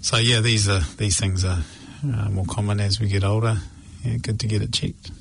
So 0.01 0.17
yeah, 0.17 0.41
these 0.41 0.67
are 0.67 0.81
these 0.97 1.17
things 1.17 1.45
are 1.45 1.63
uh, 2.03 2.29
more 2.29 2.45
common 2.45 2.79
as 2.81 2.99
we 2.99 3.07
get 3.07 3.23
older. 3.23 3.57
Yeah, 4.03 4.17
good 4.17 4.39
to 4.41 4.47
get 4.47 4.61
it 4.61 4.73
checked. 4.73 5.11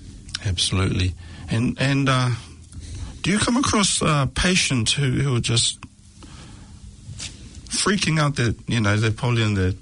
Absolutely. 0.44 1.14
And 1.50 1.76
and 1.80 2.08
uh, 2.08 2.30
do 3.22 3.30
you 3.30 3.38
come 3.38 3.56
across 3.56 4.02
uh, 4.02 4.26
patients 4.34 4.92
who, 4.92 5.10
who 5.10 5.36
are 5.36 5.40
just 5.40 5.78
freaking 7.68 8.18
out 8.18 8.36
that 8.36 8.56
you 8.66 8.80
know 8.80 8.96
they're 8.96 9.10
probably 9.12 9.42
in 9.42 9.54
their 9.54 9.72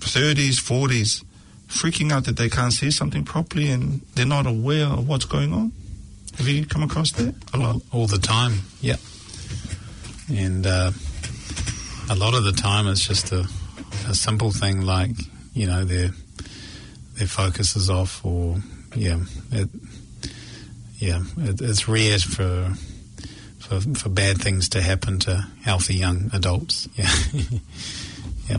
thirties, 0.00 0.58
forties, 0.58 1.24
freaking 1.72 2.12
out 2.12 2.24
that 2.24 2.36
they 2.36 2.48
can't 2.48 2.72
see 2.72 2.90
something 2.90 3.24
properly 3.24 3.70
and 3.70 4.02
they're 4.14 4.26
not 4.26 4.46
aware 4.46 4.86
of 4.86 5.08
what's 5.08 5.24
going 5.24 5.52
on? 5.52 5.72
Have 6.36 6.46
you 6.48 6.66
come 6.66 6.82
across 6.82 7.12
that 7.12 7.34
a 7.52 7.58
lot? 7.58 7.74
all, 7.92 8.00
all 8.00 8.06
the 8.06 8.18
time. 8.18 8.60
Yeah, 8.80 8.96
and 10.30 10.66
uh, 10.66 10.92
a 12.10 12.14
lot 12.14 12.34
of 12.34 12.44
the 12.44 12.52
time 12.52 12.86
it's 12.86 13.06
just 13.06 13.32
a, 13.32 13.46
a 14.08 14.14
simple 14.14 14.50
thing 14.50 14.80
like 14.80 15.10
you 15.52 15.66
know 15.66 15.84
their 15.84 16.10
their 17.14 17.26
focus 17.26 17.76
is 17.76 17.90
off, 17.90 18.24
or 18.24 18.56
yeah, 18.94 19.20
it, 19.50 19.68
yeah, 20.96 21.22
it, 21.38 21.60
it's 21.60 21.88
rare 21.88 22.18
for, 22.18 22.72
for 23.58 23.80
for 23.94 24.08
bad 24.08 24.38
things 24.38 24.68
to 24.70 24.80
happen 24.80 25.18
to 25.20 25.46
healthy 25.64 25.94
young 25.94 26.30
adults. 26.32 26.88
Yeah, 28.48 28.58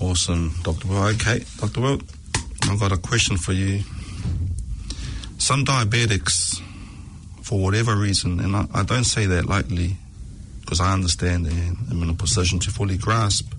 Awesome, 0.00 0.54
Dr. 0.62 0.88
Will. 0.88 1.04
Okay, 1.04 1.44
Dr. 1.58 1.80
Will, 1.80 2.00
I've 2.64 2.80
got 2.80 2.92
a 2.92 2.96
question 2.96 3.36
for 3.36 3.52
you. 3.52 3.82
Some 5.38 5.64
diabetics, 5.64 6.60
for 7.42 7.60
whatever 7.60 7.94
reason, 7.94 8.40
and 8.40 8.56
I, 8.56 8.66
I 8.74 8.82
don't 8.82 9.04
say 9.04 9.26
that 9.26 9.46
lightly 9.46 9.96
because 10.60 10.80
I 10.80 10.92
understand 10.92 11.46
and 11.46 11.76
I'm 11.90 12.02
in 12.02 12.10
a 12.10 12.14
position 12.14 12.58
to 12.60 12.70
fully 12.70 12.96
grasp 12.96 13.52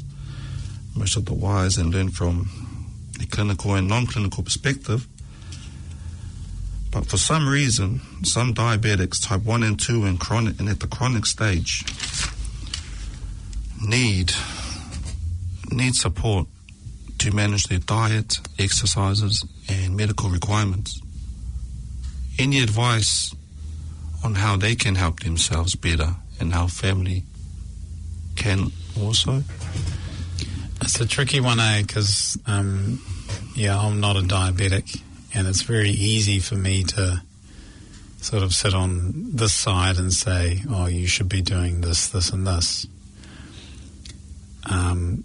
most 0.96 1.16
of 1.18 1.26
the 1.26 1.34
whys 1.34 1.78
and 1.78 1.94
learn 1.94 2.10
from 2.10 2.50
a 3.22 3.26
clinical 3.28 3.76
and 3.76 3.88
non 3.88 4.08
clinical 4.08 4.44
perspective. 4.44 5.08
But 6.92 7.08
for 7.08 7.18
some 7.18 7.48
reason, 7.48 8.02
some 8.24 8.54
diabetics, 8.54 9.26
type 9.26 9.44
1 9.44 9.64
and 9.64 9.80
2, 9.80 10.06
and, 10.06 10.20
chronic, 10.20 10.60
and 10.60 10.70
at 10.70 10.80
the 10.80 10.88
chronic 10.88 11.26
stage, 11.26 11.84
need 13.86 14.32
need 15.72 15.96
support 15.96 16.48
to 17.20 17.32
manage 17.32 17.64
their 17.64 17.80
diet, 17.80 18.40
exercises, 18.60 19.46
and 19.70 19.96
medical 19.96 20.30
requirements. 20.30 21.02
Any 22.38 22.62
advice 22.62 23.34
on 24.24 24.36
how 24.36 24.58
they 24.58 24.76
can 24.76 24.96
help 24.96 25.22
themselves 25.22 25.76
better 25.76 26.16
and 26.40 26.54
how 26.54 26.68
family 26.68 27.24
can 28.36 28.72
also? 29.00 29.44
It's 30.82 31.00
a 31.00 31.06
tricky 31.08 31.40
one, 31.40 31.60
eh? 31.60 31.82
Because, 31.82 32.38
um, 32.46 33.02
yeah, 33.56 33.80
I'm 33.80 34.00
not 34.00 34.18
a 34.18 34.22
diabetic, 34.22 35.02
and 35.34 35.48
it's 35.48 35.62
very 35.62 35.90
easy 35.90 36.40
for 36.40 36.56
me 36.56 36.84
to 36.84 37.22
sort 38.22 38.44
of 38.44 38.54
sit 38.54 38.74
on 38.74 39.36
this 39.36 39.54
side 39.54 39.98
and 39.98 40.12
say, 40.12 40.62
oh, 40.70 40.88
you 40.88 41.08
should 41.08 41.30
be 41.30 41.42
doing 41.42 41.82
this, 41.82 42.08
this, 42.10 42.32
and 42.32 42.46
this. 42.46 42.88
Um, 44.70 45.24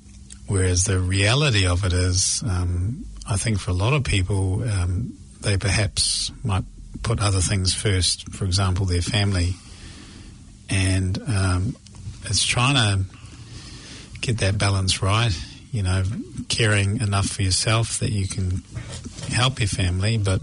whereas 0.50 0.84
the 0.84 0.98
reality 0.98 1.64
of 1.64 1.84
it 1.84 1.92
is, 1.92 2.42
um, 2.42 3.06
I 3.28 3.36
think 3.36 3.60
for 3.60 3.70
a 3.70 3.74
lot 3.74 3.92
of 3.92 4.02
people, 4.02 4.68
um, 4.68 5.16
they 5.40 5.56
perhaps 5.56 6.32
might 6.42 6.64
put 7.04 7.20
other 7.20 7.40
things 7.40 7.72
first, 7.72 8.32
for 8.32 8.44
example, 8.44 8.84
their 8.84 9.00
family. 9.00 9.54
And 10.68 11.22
um, 11.22 11.76
it's 12.24 12.44
trying 12.44 12.74
to 12.74 13.04
get 14.20 14.38
that 14.38 14.58
balance 14.58 15.02
right. 15.02 15.32
You 15.70 15.84
know, 15.84 16.02
caring 16.48 17.00
enough 17.00 17.26
for 17.26 17.42
yourself 17.42 18.00
that 18.00 18.10
you 18.10 18.26
can 18.26 18.64
help 19.28 19.60
your 19.60 19.68
family, 19.68 20.18
but 20.18 20.42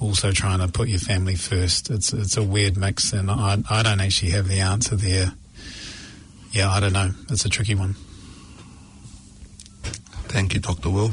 also 0.00 0.32
trying 0.32 0.58
to 0.58 0.68
put 0.68 0.88
your 0.88 0.98
family 0.98 1.34
first. 1.34 1.88
It's 1.88 2.12
it's 2.12 2.36
a 2.36 2.42
weird 2.42 2.76
mix, 2.76 3.14
and 3.14 3.30
I 3.30 3.56
I 3.70 3.82
don't 3.82 4.02
actually 4.02 4.32
have 4.32 4.46
the 4.46 4.60
answer 4.60 4.96
there. 4.96 5.32
Yeah, 6.52 6.70
I 6.70 6.78
don't 6.80 6.92
know. 6.92 7.12
It's 7.30 7.46
a 7.46 7.48
tricky 7.48 7.74
one. 7.74 7.96
Thank 10.34 10.52
you, 10.52 10.58
Dr. 10.58 10.90
Will. 10.90 11.12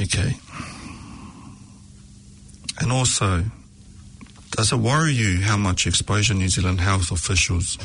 Okay. 0.00 0.36
And 2.78 2.92
also, 2.92 3.42
does 4.52 4.70
it 4.70 4.76
worry 4.76 5.14
you 5.14 5.40
how 5.40 5.56
much 5.56 5.84
exposure 5.88 6.34
New 6.34 6.48
Zealand 6.48 6.80
health 6.80 7.10
officials 7.10 7.76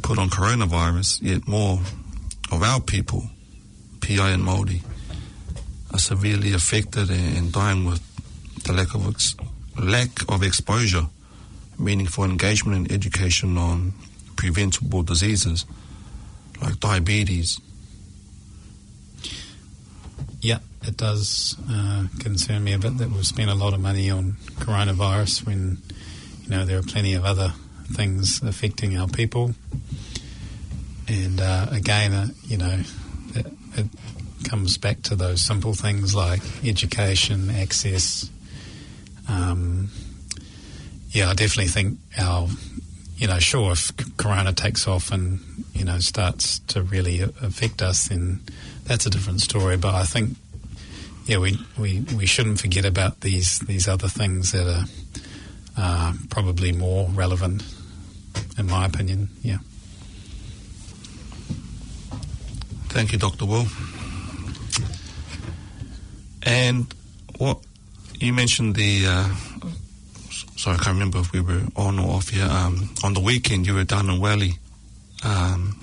put 0.00 0.18
on 0.18 0.30
coronavirus, 0.30 1.20
yet 1.20 1.46
more 1.46 1.78
of 2.50 2.62
our 2.62 2.80
people, 2.80 3.28
PI 4.00 4.30
and 4.30 4.42
Māori, 4.42 4.80
are 5.92 5.98
severely 5.98 6.54
affected 6.54 7.10
and 7.10 7.52
dying 7.52 7.84
with 7.84 8.00
the 8.64 8.72
lack 8.72 8.94
of 8.94 9.06
ex- 9.08 9.36
lack 9.78 10.08
of 10.32 10.42
exposure, 10.42 11.06
meaningful 11.78 12.24
engagement 12.24 12.78
and 12.78 12.90
education 12.90 13.58
on 13.58 13.92
preventable 14.36 15.02
diseases 15.02 15.66
like 16.62 16.80
diabetes, 16.80 17.60
Yeah, 20.44 20.58
it 20.82 20.98
does 20.98 21.56
uh, 21.70 22.04
concern 22.18 22.64
me 22.64 22.74
a 22.74 22.78
bit 22.78 22.98
that 22.98 23.08
we've 23.08 23.26
spent 23.26 23.48
a 23.48 23.54
lot 23.54 23.72
of 23.72 23.80
money 23.80 24.10
on 24.10 24.32
coronavirus 24.58 25.46
when 25.46 25.78
you 26.42 26.50
know 26.50 26.66
there 26.66 26.78
are 26.78 26.82
plenty 26.82 27.14
of 27.14 27.24
other 27.24 27.54
things 27.94 28.42
affecting 28.42 28.94
our 28.98 29.08
people. 29.08 29.54
And 31.08 31.40
uh, 31.40 31.68
again, 31.70 32.12
uh, 32.12 32.26
you 32.42 32.58
know, 32.58 32.78
it, 33.34 33.46
it, 33.76 33.86
comes 34.44 34.76
back 34.76 35.00
to 35.00 35.16
those 35.16 35.40
simple 35.40 35.72
things 35.72 36.14
like 36.14 36.42
education, 36.62 37.48
access. 37.48 38.30
Um, 39.26 39.88
yeah, 41.08 41.30
I 41.30 41.32
definitely 41.32 41.68
think 41.68 41.98
our, 42.18 42.48
you 43.16 43.28
know, 43.28 43.38
sure, 43.38 43.72
if 43.72 43.92
Corona 44.18 44.52
takes 44.52 44.86
off 44.86 45.10
and 45.10 45.40
you 45.72 45.86
know 45.86 46.00
starts 46.00 46.58
to 46.58 46.82
really 46.82 47.20
affect 47.22 47.80
us, 47.80 48.08
then 48.08 48.40
that's 48.84 49.06
a 49.06 49.10
different 49.10 49.40
story. 49.40 49.76
But 49.76 49.94
I 49.94 50.04
think, 50.04 50.36
yeah, 51.26 51.38
we, 51.38 51.58
we, 51.78 52.04
we 52.16 52.26
shouldn't 52.26 52.60
forget 52.60 52.84
about 52.84 53.20
these 53.20 53.58
these 53.60 53.88
other 53.88 54.08
things 54.08 54.52
that 54.52 54.66
are 54.66 54.84
uh, 55.76 56.12
probably 56.30 56.72
more 56.72 57.08
relevant, 57.10 57.62
in 58.58 58.66
my 58.66 58.86
opinion. 58.86 59.28
Yeah. 59.42 59.58
Thank 62.88 63.12
you, 63.12 63.18
Dr. 63.18 63.46
Will. 63.46 63.66
And 66.44 66.86
what 67.38 67.58
you 68.20 68.32
mentioned 68.32 68.76
the. 68.76 69.06
Uh, 69.06 69.34
sorry, 70.56 70.76
I 70.76 70.78
can't 70.78 70.94
remember 70.94 71.18
if 71.18 71.32
we 71.32 71.40
were 71.40 71.62
on 71.76 71.98
or 71.98 72.16
off 72.16 72.28
here. 72.28 72.44
Um, 72.44 72.90
on 73.02 73.14
the 73.14 73.20
weekend, 73.20 73.66
you 73.66 73.74
were 73.74 73.84
down 73.84 74.08
in 74.10 74.20
Wally, 74.20 74.52
um, 75.24 75.80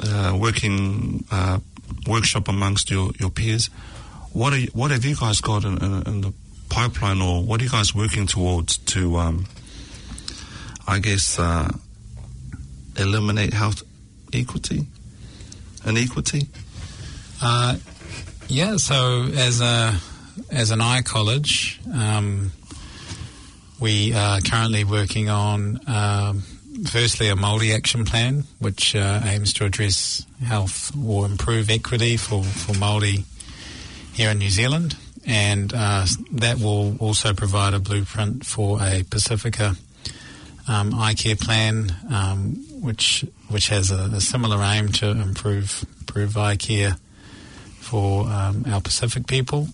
uh, 0.00 0.36
working 0.38 1.24
uh, 1.30 1.58
workshop 2.06 2.48
amongst 2.48 2.90
your, 2.90 3.10
your 3.18 3.30
peers. 3.30 3.68
What 4.32 4.52
are 4.52 4.60
what 4.72 4.90
have 4.90 5.04
you 5.04 5.16
guys 5.16 5.40
got 5.40 5.64
in, 5.64 5.76
in, 5.82 6.02
in, 6.06 6.20
the 6.22 6.32
pipeline, 6.70 7.20
or 7.20 7.42
what 7.42 7.60
are 7.60 7.64
you 7.64 7.70
guys 7.70 7.94
working 7.94 8.26
towards 8.26 8.78
to, 8.78 9.16
um, 9.16 9.46
I 10.86 11.00
guess, 11.00 11.38
uh, 11.38 11.70
eliminate 12.96 13.52
health 13.52 13.82
equity, 14.32 14.86
inequity? 15.84 16.48
Uh, 17.42 17.76
yeah. 18.48 18.76
So 18.76 19.24
as 19.34 19.60
a 19.60 19.98
as 20.50 20.70
an 20.70 20.80
eye 20.80 21.02
college, 21.02 21.78
um, 21.92 22.52
we 23.80 24.14
are 24.14 24.40
currently 24.40 24.84
working 24.84 25.28
on. 25.28 25.80
Um, 25.86 26.42
firstly, 26.84 27.28
a 27.28 27.34
Māori 27.34 27.74
action 27.74 28.04
plan, 28.04 28.44
which 28.58 28.94
uh, 28.94 29.20
aims 29.24 29.52
to 29.54 29.64
address 29.64 30.26
health 30.44 30.92
or 30.96 31.26
improve 31.26 31.70
equity 31.70 32.16
for, 32.16 32.42
for 32.42 32.72
Māori 32.72 33.24
here 34.12 34.30
in 34.30 34.38
New 34.38 34.50
Zealand. 34.50 34.96
And 35.24 35.72
uh, 35.74 36.06
that 36.32 36.58
will 36.58 36.96
also 36.98 37.32
provide 37.32 37.74
a 37.74 37.78
blueprint 37.78 38.44
for 38.44 38.78
a 38.80 39.04
Pacifica 39.08 39.76
um, 40.68 40.94
eye 40.94 41.14
care 41.14 41.36
plan, 41.36 41.94
um, 42.10 42.64
which 42.80 43.24
which 43.48 43.68
has 43.68 43.90
a, 43.90 44.10
a, 44.14 44.20
similar 44.20 44.62
aim 44.62 44.88
to 44.88 45.10
improve 45.10 45.84
improve 46.00 46.36
eye 46.36 46.56
care 46.56 46.96
for 47.78 48.26
um, 48.28 48.64
our 48.66 48.80
Pacific 48.80 49.26
people. 49.26 49.68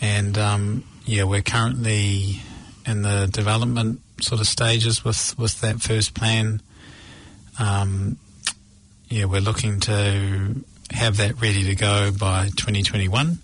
And 0.00 0.36
um, 0.38 0.84
yeah, 1.04 1.24
we're 1.24 1.42
currently 1.42 2.40
in 2.86 3.02
the 3.02 3.28
development 3.30 4.00
sort 4.20 4.40
of 4.40 4.46
stages 4.46 5.04
with, 5.04 5.38
with 5.38 5.60
that 5.60 5.80
first 5.80 6.14
plan. 6.14 6.60
Um, 7.58 8.18
yeah, 9.08 9.26
we're 9.26 9.40
looking 9.40 9.80
to 9.80 10.64
have 10.90 11.16
that 11.18 11.40
ready 11.40 11.64
to 11.64 11.74
go 11.74 12.10
by 12.12 12.46
2021. 12.56 13.38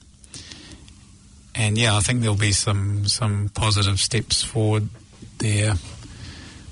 And 1.54 1.76
yeah, 1.76 1.96
I 1.96 2.00
think 2.00 2.20
there'll 2.20 2.37
be 2.37 2.52
some 2.52 3.06
some 3.06 3.50
positive 3.50 4.00
steps 4.00 4.42
forward 4.42 4.88
there, 5.38 5.74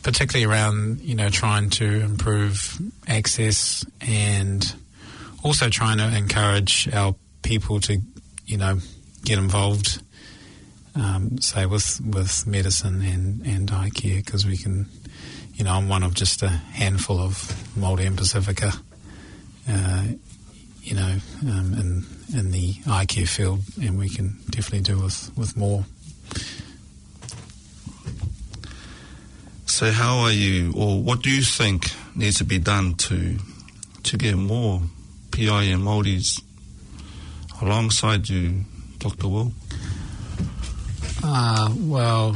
particularly 0.02 0.50
around 0.50 1.00
you 1.00 1.14
know 1.14 1.28
trying 1.28 1.68
to 1.70 1.84
improve 1.84 2.78
access 3.06 3.84
and 4.00 4.74
also 5.44 5.68
trying 5.68 5.98
to 5.98 6.16
encourage 6.16 6.88
our 6.92 7.14
people 7.42 7.80
to 7.80 8.00
you 8.46 8.56
know 8.56 8.78
get 9.24 9.38
involved 9.38 10.02
um, 10.94 11.38
say 11.40 11.66
with 11.66 12.00
with 12.04 12.46
medicine 12.46 13.02
and 13.02 13.46
and 13.46 13.70
eye 13.70 13.90
care 13.90 14.16
because 14.16 14.46
we 14.46 14.56
can, 14.56 14.86
you 15.54 15.64
know, 15.64 15.72
I'm 15.72 15.88
one 15.88 16.02
of 16.02 16.14
just 16.14 16.42
a 16.42 16.48
handful 16.48 17.18
of 17.18 17.34
Māori 17.78 18.06
and 18.06 18.16
Pacifica, 18.16 18.72
uh, 19.68 20.04
you 20.82 20.94
know, 20.94 21.16
um, 21.42 21.74
in 21.74 22.04
in 22.36 22.50
the 22.50 22.74
eye 22.86 23.06
care 23.06 23.26
field, 23.26 23.60
and 23.82 23.98
we 23.98 24.08
can 24.08 24.38
definitely 24.50 24.80
do 24.80 24.98
with 25.00 25.30
with 25.36 25.56
more. 25.56 25.84
So, 29.66 29.90
how 29.92 30.18
are 30.18 30.32
you, 30.32 30.72
or 30.76 31.00
what 31.02 31.22
do 31.22 31.30
you 31.30 31.42
think 31.42 31.90
needs 32.14 32.38
to 32.38 32.44
be 32.44 32.58
done 32.58 32.94
to 32.94 33.38
to 34.02 34.16
get 34.16 34.36
more 34.36 34.82
PI 35.30 35.62
and 35.62 35.82
Māoris 35.82 36.42
alongside 37.62 38.28
you, 38.28 38.64
Dr. 38.98 39.28
Will? 39.28 39.52
Uh, 41.22 41.74
well, 41.78 42.34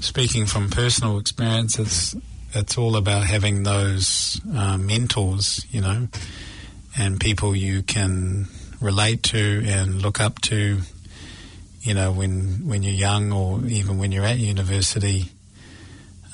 speaking 0.00 0.46
from 0.46 0.70
personal 0.70 1.18
experience, 1.18 1.78
it's 1.78 2.16
it's 2.54 2.78
all 2.78 2.96
about 2.96 3.24
having 3.24 3.62
those 3.62 4.40
uh, 4.54 4.76
mentors, 4.78 5.66
you 5.70 5.80
know, 5.80 6.08
and 6.96 7.20
people 7.20 7.54
you 7.56 7.82
can 7.82 8.46
relate 8.80 9.22
to 9.22 9.62
and 9.66 10.02
look 10.02 10.20
up 10.20 10.40
to, 10.42 10.78
you 11.80 11.94
know, 11.94 12.12
when 12.12 12.66
when 12.66 12.82
you're 12.82 12.92
young 12.94 13.32
or 13.32 13.64
even 13.66 13.98
when 13.98 14.12
you're 14.12 14.24
at 14.24 14.38
university. 14.38 15.26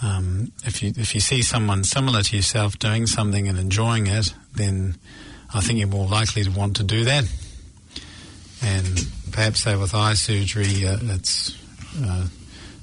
Um, 0.01 0.53
if 0.65 0.83
you 0.83 0.93
if 0.97 1.15
you 1.15 1.21
see 1.21 1.43
someone 1.43 1.83
similar 1.83 2.23
to 2.23 2.37
yourself 2.37 2.79
doing 2.79 3.07
something 3.07 3.49
and 3.49 3.59
enjoying 3.59 4.07
it, 4.07 4.35
then 4.55 4.97
I 5.53 5.61
think 5.61 5.81
you're 5.81 5.89
more 5.89 6.07
likely 6.07 6.45
to 6.45 6.51
want 6.51 6.77
to 6.77 6.85
do 6.85 7.05
that. 7.05 7.25
And 8.63 9.07
perhaps 9.33 9.63
say 9.63 9.77
with 9.77 9.95
eye 9.95 10.15
surgery, 10.15 10.87
uh, 10.87 10.99
it's 11.03 11.57
uh, 12.03 12.27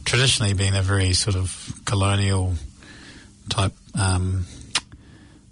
traditionally 0.03 0.53
been 0.53 0.75
a 0.75 0.81
very 0.81 1.13
sort 1.13 1.35
of 1.35 1.73
colonial 1.85 2.53
type 3.49 3.73
um, 3.99 4.45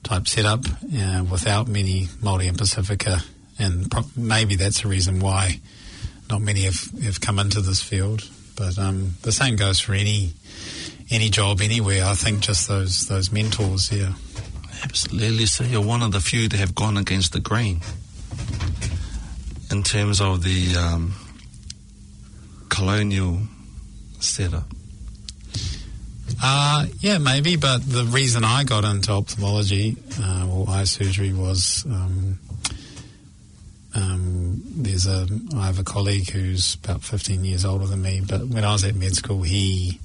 type 0.03 0.27
setup 0.27 0.65
uh, 0.97 1.23
without 1.29 1.67
many 1.67 2.05
Māori 2.21 2.47
and 2.47 2.57
Pacifica, 2.57 3.19
and 3.57 3.89
pro- 3.89 4.03
maybe 4.15 4.55
that's 4.55 4.81
the 4.81 4.87
reason 4.87 5.19
why 5.19 5.59
not 6.29 6.41
many 6.41 6.61
have, 6.61 6.89
have 7.03 7.21
come 7.21 7.39
into 7.39 7.61
this 7.61 7.81
field. 7.81 8.29
But 8.55 8.77
um, 8.77 9.15
the 9.21 9.31
same 9.31 9.55
goes 9.55 9.79
for 9.79 9.93
any 9.93 10.33
any 11.09 11.29
job 11.29 11.61
anywhere. 11.61 12.05
I 12.05 12.13
think 12.13 12.41
just 12.41 12.67
those 12.67 13.07
those 13.07 13.31
mentors, 13.31 13.91
yeah. 13.91 14.13
Absolutely. 14.83 15.45
So 15.45 15.63
you're 15.63 15.81
one 15.81 16.01
of 16.01 16.11
the 16.11 16.19
few 16.19 16.49
that 16.49 16.57
have 16.57 16.75
gone 16.75 16.97
against 16.97 17.31
the 17.31 17.39
grain 17.39 17.81
in 19.71 19.81
terms 19.81 20.19
of 20.19 20.43
the 20.43 20.75
um, 20.75 21.13
colonial 22.73 23.39
setup? 24.19 24.65
Uh, 26.41 26.87
yeah, 26.99 27.19
maybe, 27.19 27.55
but 27.55 27.87
the 27.87 28.03
reason 28.05 28.43
I 28.43 28.63
got 28.63 28.83
into 28.83 29.11
ophthalmology 29.11 29.95
uh, 30.19 30.49
or 30.51 30.69
eye 30.69 30.83
surgery 30.83 31.31
was 31.31 31.85
um, 31.85 32.39
um, 33.95 34.61
there's 34.65 35.05
a 35.05 35.27
I 35.55 35.67
have 35.67 35.79
a 35.79 35.83
colleague 35.83 36.29
who's 36.31 36.75
about 36.83 37.03
15 37.03 37.45
years 37.45 37.63
older 37.63 37.85
than 37.85 38.01
me, 38.01 38.21
but 38.27 38.47
when 38.47 38.65
I 38.65 38.73
was 38.73 38.83
at 38.83 38.95
med 38.95 39.13
school, 39.13 39.43
he 39.43 39.99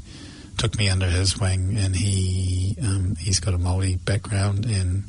took 0.59 0.77
me 0.79 0.89
under 0.91 1.07
his 1.07 1.41
wing, 1.41 1.77
and 1.79 1.97
he 1.97 2.77
um, 2.83 3.17
he's 3.19 3.41
got 3.41 3.55
a 3.55 3.59
Maori 3.59 3.97
background, 3.97 4.67
and 4.67 5.05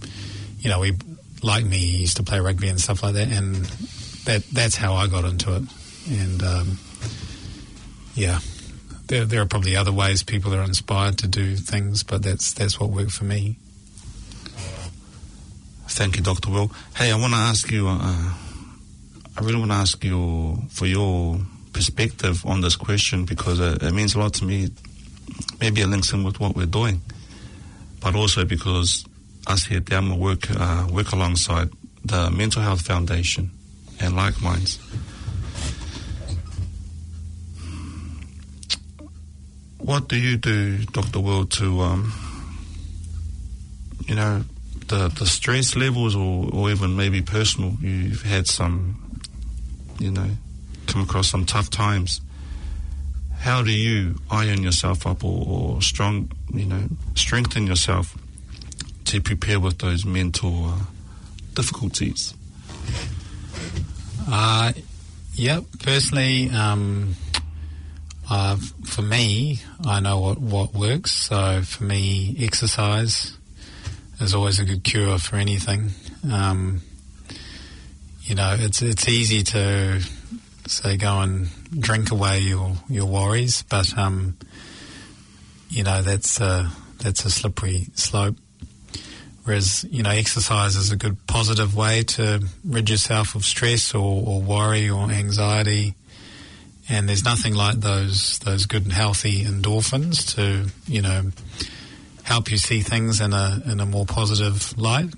you 0.59 0.69
know, 0.69 0.81
he 0.81 0.93
like 1.43 1.65
me, 1.65 1.77
he 1.77 1.97
used 1.97 2.17
to 2.17 2.23
play 2.23 2.39
rugby 2.39 2.69
and 2.69 2.79
stuff 2.79 3.03
like 3.03 3.15
that, 3.15 3.27
and 3.27 3.55
that 4.25 4.43
that's 4.53 4.75
how 4.75 4.93
I 4.93 5.07
got 5.07 5.25
into 5.25 5.55
it, 5.57 5.63
and 6.09 6.41
um, 6.41 6.77
yeah, 8.16 8.39
there, 9.07 9.26
there 9.26 9.41
are 9.41 9.45
probably 9.45 9.76
other 9.76 9.91
ways 9.91 10.24
people 10.24 10.53
are 10.53 10.64
inspired 10.64 11.18
to 11.20 11.28
do 11.28 11.55
things, 11.55 12.03
but 12.03 12.24
that's 12.24 12.53
that's 12.53 12.80
what 12.80 12.89
worked 12.89 13.12
for 13.12 13.26
me. 13.26 13.57
Thank 15.88 16.18
you, 16.18 16.24
Dr. 16.24 16.51
Will. 16.51 16.72
Hey, 16.95 17.12
I 17.12 17.16
want 17.16 17.34
to 17.34 17.39
ask 17.39 17.72
you. 17.72 17.88
Uh, 17.88 18.34
I 19.38 19.41
really 19.41 19.57
want 19.57 19.72
to 19.72 19.78
ask 19.78 20.03
you 20.03 20.57
for 20.70 20.86
your 20.86 21.39
perspective 21.74 22.45
on 22.45 22.62
this 22.62 22.76
question 22.76 23.26
because 23.26 23.60
it, 23.60 23.82
it 23.82 23.93
means 23.93 24.16
a 24.16 24.20
lot 24.20 24.34
to 24.36 24.45
me. 24.45 24.70
Maybe 25.60 25.82
it 25.82 25.88
links 25.88 26.12
in 26.14 26.24
with 26.24 26.39
what 26.39 26.55
we're 26.55 26.66
doing, 26.66 27.01
but 28.01 28.16
also 28.16 28.45
because 28.45 29.05
us 29.47 29.66
here 29.66 29.78
at 29.78 29.86
Te 29.86 29.95
Ama 29.95 30.16
work 30.16 30.49
uh, 30.51 30.88
work 30.91 31.12
alongside 31.12 31.70
the 32.05 32.30
Mental 32.30 32.62
Health 32.62 32.82
Foundation 32.82 33.51
and 33.99 34.16
Like 34.16 34.41
Minds. 34.41 34.80
What 39.89 40.07
do 40.07 40.15
you 40.17 40.37
do, 40.37 40.77
Dr. 40.85 41.19
Will, 41.19 41.47
to, 41.47 41.81
um, 41.81 42.13
you 44.05 44.13
know, 44.13 44.43
the, 44.85 45.07
the 45.07 45.25
stress 45.25 45.75
levels 45.75 46.15
or, 46.15 46.47
or 46.53 46.69
even 46.69 46.95
maybe 46.95 47.23
personal? 47.23 47.71
You've 47.81 48.21
had 48.21 48.45
some 48.45 49.09
you 49.97 50.11
know, 50.11 50.29
come 50.85 51.01
across 51.01 51.29
some 51.29 51.43
tough 51.43 51.71
times, 51.71 52.21
how 53.39 53.63
do 53.63 53.71
you 53.71 54.19
iron 54.29 54.61
yourself 54.61 55.07
up 55.07 55.23
or, 55.23 55.45
or 55.47 55.81
strong, 55.81 56.31
you 56.53 56.65
know, 56.65 56.83
strengthen 57.15 57.65
yourself 57.65 58.15
to 59.05 59.19
prepare 59.19 59.59
with 59.59 59.79
those 59.79 60.05
mental 60.05 60.65
uh, 60.65 60.79
difficulties? 61.55 62.35
Uh, 64.29 64.71
yeah, 65.33 65.61
personally, 65.79 66.51
um, 66.51 67.15
uh, 68.30 68.57
for 68.86 69.01
me, 69.01 69.59
I 69.86 69.99
know 69.99 70.19
what, 70.19 70.39
what 70.39 70.73
works. 70.73 71.11
So 71.11 71.61
for 71.61 71.84
me, 71.84 72.36
exercise 72.39 73.38
is 74.19 74.36
always 74.36 74.59
a 74.59 74.65
good 74.65 74.84
cure 74.84 75.17
for 75.17 75.38
anything. 75.38 75.91
Um, 76.32 76.82
you 78.23 78.36
know, 78.36 78.55
it's 78.57 78.82
it's 78.82 79.07
easy 79.09 79.41
to 79.43 80.01
say 80.67 80.97
go 80.97 81.21
and 81.21 81.47
drink 81.80 82.11
away 82.11 82.39
your 82.39 82.75
your 82.88 83.05
worries, 83.07 83.63
but 83.63 83.97
um, 83.97 84.38
you 85.69 85.84
know 85.84 86.03
that's 86.03 86.39
a, 86.39 86.69
that's 86.99 87.25
a 87.25 87.32
slippery 87.32 87.88
slope. 87.95 88.36
Whereas 89.45 89.84
you 89.89 90.03
know, 90.03 90.11
exercise 90.11 90.75
is 90.75 90.91
a 90.91 90.95
good 90.95 91.25
positive 91.25 91.75
way 91.75 92.03
to 92.03 92.45
rid 92.63 92.89
yourself 92.89 93.34
of 93.34 93.45
stress 93.45 93.95
or, 93.95 94.23
or 94.27 94.41
worry 94.41 94.89
or 94.89 95.09
anxiety. 95.09 95.95
And 96.89 97.07
there's 97.07 97.23
nothing 97.23 97.53
like 97.53 97.79
those 97.79 98.39
those 98.39 98.65
good 98.65 98.83
and 98.83 98.93
healthy 98.93 99.43
endorphins 99.43 100.35
to 100.35 100.71
you 100.91 101.01
know 101.01 101.31
help 102.23 102.51
you 102.51 102.57
see 102.57 102.81
things 102.81 103.21
in 103.21 103.33
a 103.33 103.61
in 103.65 103.79
a 103.79 103.85
more 103.85 104.05
positive 104.05 104.77
light. 104.77 105.13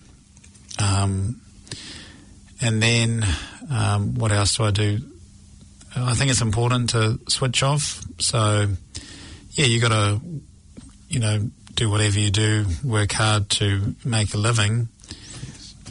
Um, 0.82 1.42
and 2.62 2.82
then 2.82 3.26
um, 3.72 4.16
what 4.16 4.32
else 4.32 4.58
do 4.58 4.64
I 4.64 4.72
do? 4.72 5.00
I 5.96 6.14
think 6.14 6.32
it's 6.32 6.42
important 6.42 6.92
to 6.92 7.20
switch 7.28 7.64
off. 7.64 8.04
So 8.20 8.68
yeah, 9.52 9.66
you 9.66 9.80
got 9.80 9.90
to 9.90 10.22
you 11.10 11.20
know 11.20 11.50
do 11.76 11.90
whatever 11.90 12.20
you 12.20 12.32
do, 12.32 12.66
work 12.84 13.12
hard 13.14 13.50
to 13.50 13.96
make 14.06 14.34
a 14.34 14.38
living. 14.38 14.90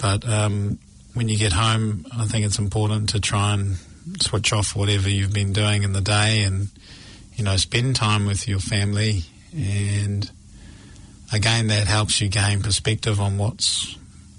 But 0.00 0.26
um, 0.28 0.78
when 1.14 1.28
you 1.28 1.36
get 1.36 1.52
home, 1.52 2.06
I 2.16 2.26
think 2.26 2.46
it's 2.46 2.58
important 2.58 3.10
to 3.10 3.20
try 3.20 3.54
and 3.54 3.76
switch 4.20 4.52
off 4.52 4.74
whatever 4.76 5.08
you've 5.08 5.32
been 5.32 5.52
doing 5.52 5.82
in 5.82 5.92
the 5.92 6.00
day 6.00 6.42
and 6.42 6.68
you 7.34 7.44
know 7.44 7.56
spend 7.56 7.96
time 7.96 8.26
with 8.26 8.48
your 8.48 8.58
family 8.58 9.22
and 9.56 10.30
again, 11.32 11.68
that 11.68 11.86
helps 11.86 12.20
you 12.20 12.28
gain 12.28 12.62
perspective 12.62 13.20
on 13.20 13.38
what's 13.38 13.96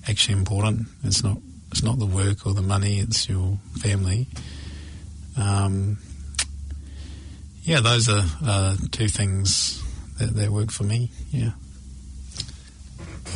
actually 0.07 0.37
important. 0.37 0.87
It's 1.03 1.23
not 1.23 1.37
it's 1.71 1.83
not 1.83 1.99
the 1.99 2.05
work 2.05 2.45
or 2.45 2.53
the 2.53 2.61
money; 2.61 2.99
it's 2.99 3.29
your 3.29 3.57
family. 3.79 4.27
Um, 5.37 5.97
yeah, 7.63 7.79
those 7.79 8.09
are 8.09 8.23
uh, 8.43 8.75
two 8.91 9.07
things 9.07 9.81
that, 10.19 10.35
that 10.35 10.49
work 10.49 10.71
for 10.71 10.83
me. 10.83 11.11
Yeah. 11.31 11.51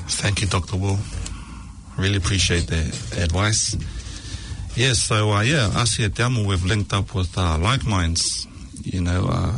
Thank 0.07 0.41
you, 0.41 0.47
Dr. 0.47 0.77
Will. 0.77 0.97
Really 1.97 2.17
appreciate 2.17 2.67
the 2.67 2.79
advice. 3.21 3.77
Yes, 4.75 4.99
so 4.99 5.31
uh, 5.31 5.41
yeah, 5.41 5.71
us 5.73 5.95
here 5.95 6.07
at 6.07 6.15
Te 6.15 6.23
Ama, 6.23 6.43
we've 6.43 6.65
linked 6.65 6.91
up 6.91 7.15
with 7.15 7.37
uh, 7.37 7.57
like 7.57 7.85
minds. 7.85 8.45
You 8.83 8.99
know, 8.99 9.25
uh, 9.29 9.53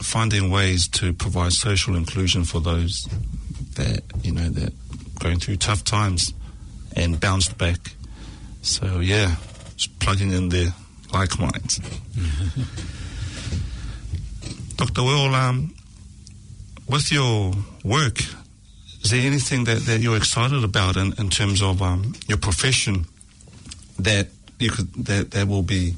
finding 0.00 0.50
ways 0.50 0.88
to 0.88 1.12
provide 1.12 1.52
social 1.52 1.96
inclusion 1.96 2.44
for 2.44 2.60
those 2.60 3.06
that 3.74 4.02
you 4.22 4.32
know 4.32 4.48
that 4.48 4.72
going 5.18 5.38
through 5.38 5.56
tough 5.56 5.84
times 5.84 6.32
and 6.96 7.20
bounced 7.20 7.58
back. 7.58 7.94
So 8.62 9.00
yeah, 9.00 9.36
just 9.76 9.98
plugging 9.98 10.32
in 10.32 10.48
their 10.48 10.68
like 11.12 11.38
minds. 11.38 11.76
Dr. 14.76 15.02
Will, 15.02 15.34
um, 15.34 15.74
with 16.88 17.12
your 17.12 17.52
work, 17.84 18.20
is 19.02 19.10
there 19.10 19.20
anything 19.20 19.64
that, 19.64 19.80
that 19.80 20.00
you're 20.00 20.16
excited 20.16 20.64
about 20.64 20.96
in, 20.96 21.12
in 21.18 21.28
terms 21.28 21.60
of 21.60 21.82
um, 21.82 22.14
your 22.28 22.38
profession 22.38 23.04
that 23.98 24.28
you 24.58 24.70
could 24.70 24.92
that, 25.06 25.30
that 25.32 25.48
will 25.48 25.62
be 25.62 25.94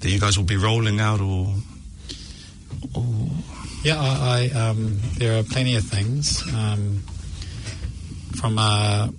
that 0.00 0.10
you 0.10 0.20
guys 0.20 0.36
will 0.36 0.44
be 0.44 0.56
rolling 0.56 1.00
out 1.00 1.20
or 1.20 1.54
or 2.94 3.04
yeah, 3.84 4.00
I, 4.00 4.50
I 4.54 4.58
um, 4.58 4.98
there 5.18 5.38
are 5.38 5.42
plenty 5.42 5.74
of 5.74 5.84
things 5.84 6.42
um, 6.54 7.02
from 8.36 8.58
a 8.58 9.12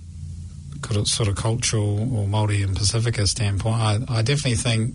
sort 1.04 1.28
of 1.28 1.36
cultural 1.36 2.16
or 2.16 2.26
Maori 2.26 2.62
and 2.62 2.76
Pacifica 2.76 3.26
standpoint. 3.26 3.76
I, 3.76 3.98
I 4.08 4.22
definitely 4.22 4.56
think 4.56 4.94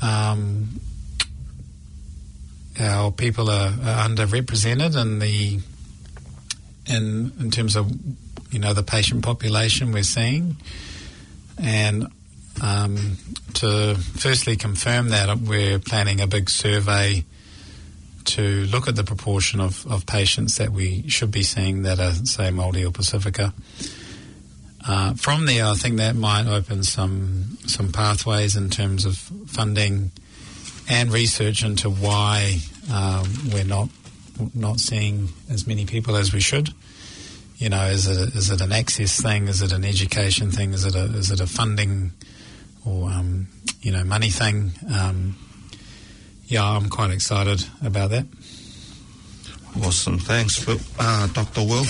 um, 0.00 0.80
our 2.78 3.10
people 3.10 3.50
are, 3.50 3.68
are, 3.68 4.08
underrepresented 4.08 5.00
in 5.00 5.18
the 5.18 5.60
in 6.86 7.32
in 7.40 7.50
terms 7.50 7.76
of 7.76 7.92
you 8.50 8.58
know 8.58 8.72
the 8.72 8.82
patient 8.82 9.24
population 9.24 9.92
we're 9.92 10.02
seeing, 10.02 10.56
and 11.58 12.06
um, 12.62 13.16
to 13.54 13.96
firstly 13.96 14.56
confirm 14.56 15.08
that 15.08 15.38
we're 15.38 15.78
planning 15.78 16.20
a 16.20 16.26
big 16.26 16.50
survey 16.50 17.24
to 18.24 18.66
look 18.66 18.88
at 18.88 18.96
the 18.96 19.04
proportion 19.04 19.60
of, 19.60 19.86
of 19.90 20.06
patients 20.06 20.58
that 20.58 20.70
we 20.70 21.08
should 21.08 21.30
be 21.30 21.42
seeing 21.42 21.82
that 21.82 21.98
are, 21.98 22.12
say, 22.12 22.50
Māori 22.50 22.86
or 22.86 22.92
Pacifica. 22.92 23.52
Uh, 24.86 25.14
from 25.14 25.46
there, 25.46 25.66
I 25.66 25.74
think 25.74 25.96
that 25.98 26.16
might 26.16 26.46
open 26.46 26.82
some 26.82 27.56
some 27.66 27.92
pathways 27.92 28.56
in 28.56 28.68
terms 28.68 29.04
of 29.04 29.16
funding 29.46 30.10
and 30.88 31.12
research 31.12 31.62
into 31.64 31.88
why 31.88 32.58
um, 32.92 33.24
we're 33.52 33.64
not 33.64 33.88
not 34.54 34.80
seeing 34.80 35.28
as 35.48 35.66
many 35.68 35.86
people 35.86 36.16
as 36.16 36.32
we 36.32 36.40
should. 36.40 36.70
You 37.62 37.68
know, 37.68 37.86
is 37.86 38.08
it 38.08 38.34
is 38.34 38.50
it 38.50 38.60
an 38.60 38.72
access 38.72 39.22
thing? 39.22 39.46
Is 39.46 39.62
it 39.62 39.70
an 39.70 39.84
education 39.84 40.50
thing? 40.50 40.74
Is 40.74 40.84
it 40.84 40.96
a 40.96 41.04
is 41.16 41.30
it 41.30 41.38
a 41.38 41.46
funding 41.46 42.10
or 42.84 43.08
um, 43.08 43.46
you 43.80 43.92
know 43.92 44.02
money 44.02 44.30
thing? 44.30 44.72
Um, 44.92 45.36
yeah, 46.46 46.64
I'm 46.68 46.88
quite 46.88 47.12
excited 47.12 47.64
about 47.80 48.10
that. 48.10 48.26
Awesome, 49.80 50.18
thanks, 50.18 50.66
uh, 50.98 51.28
Dr. 51.28 51.60
Will. 51.60 51.84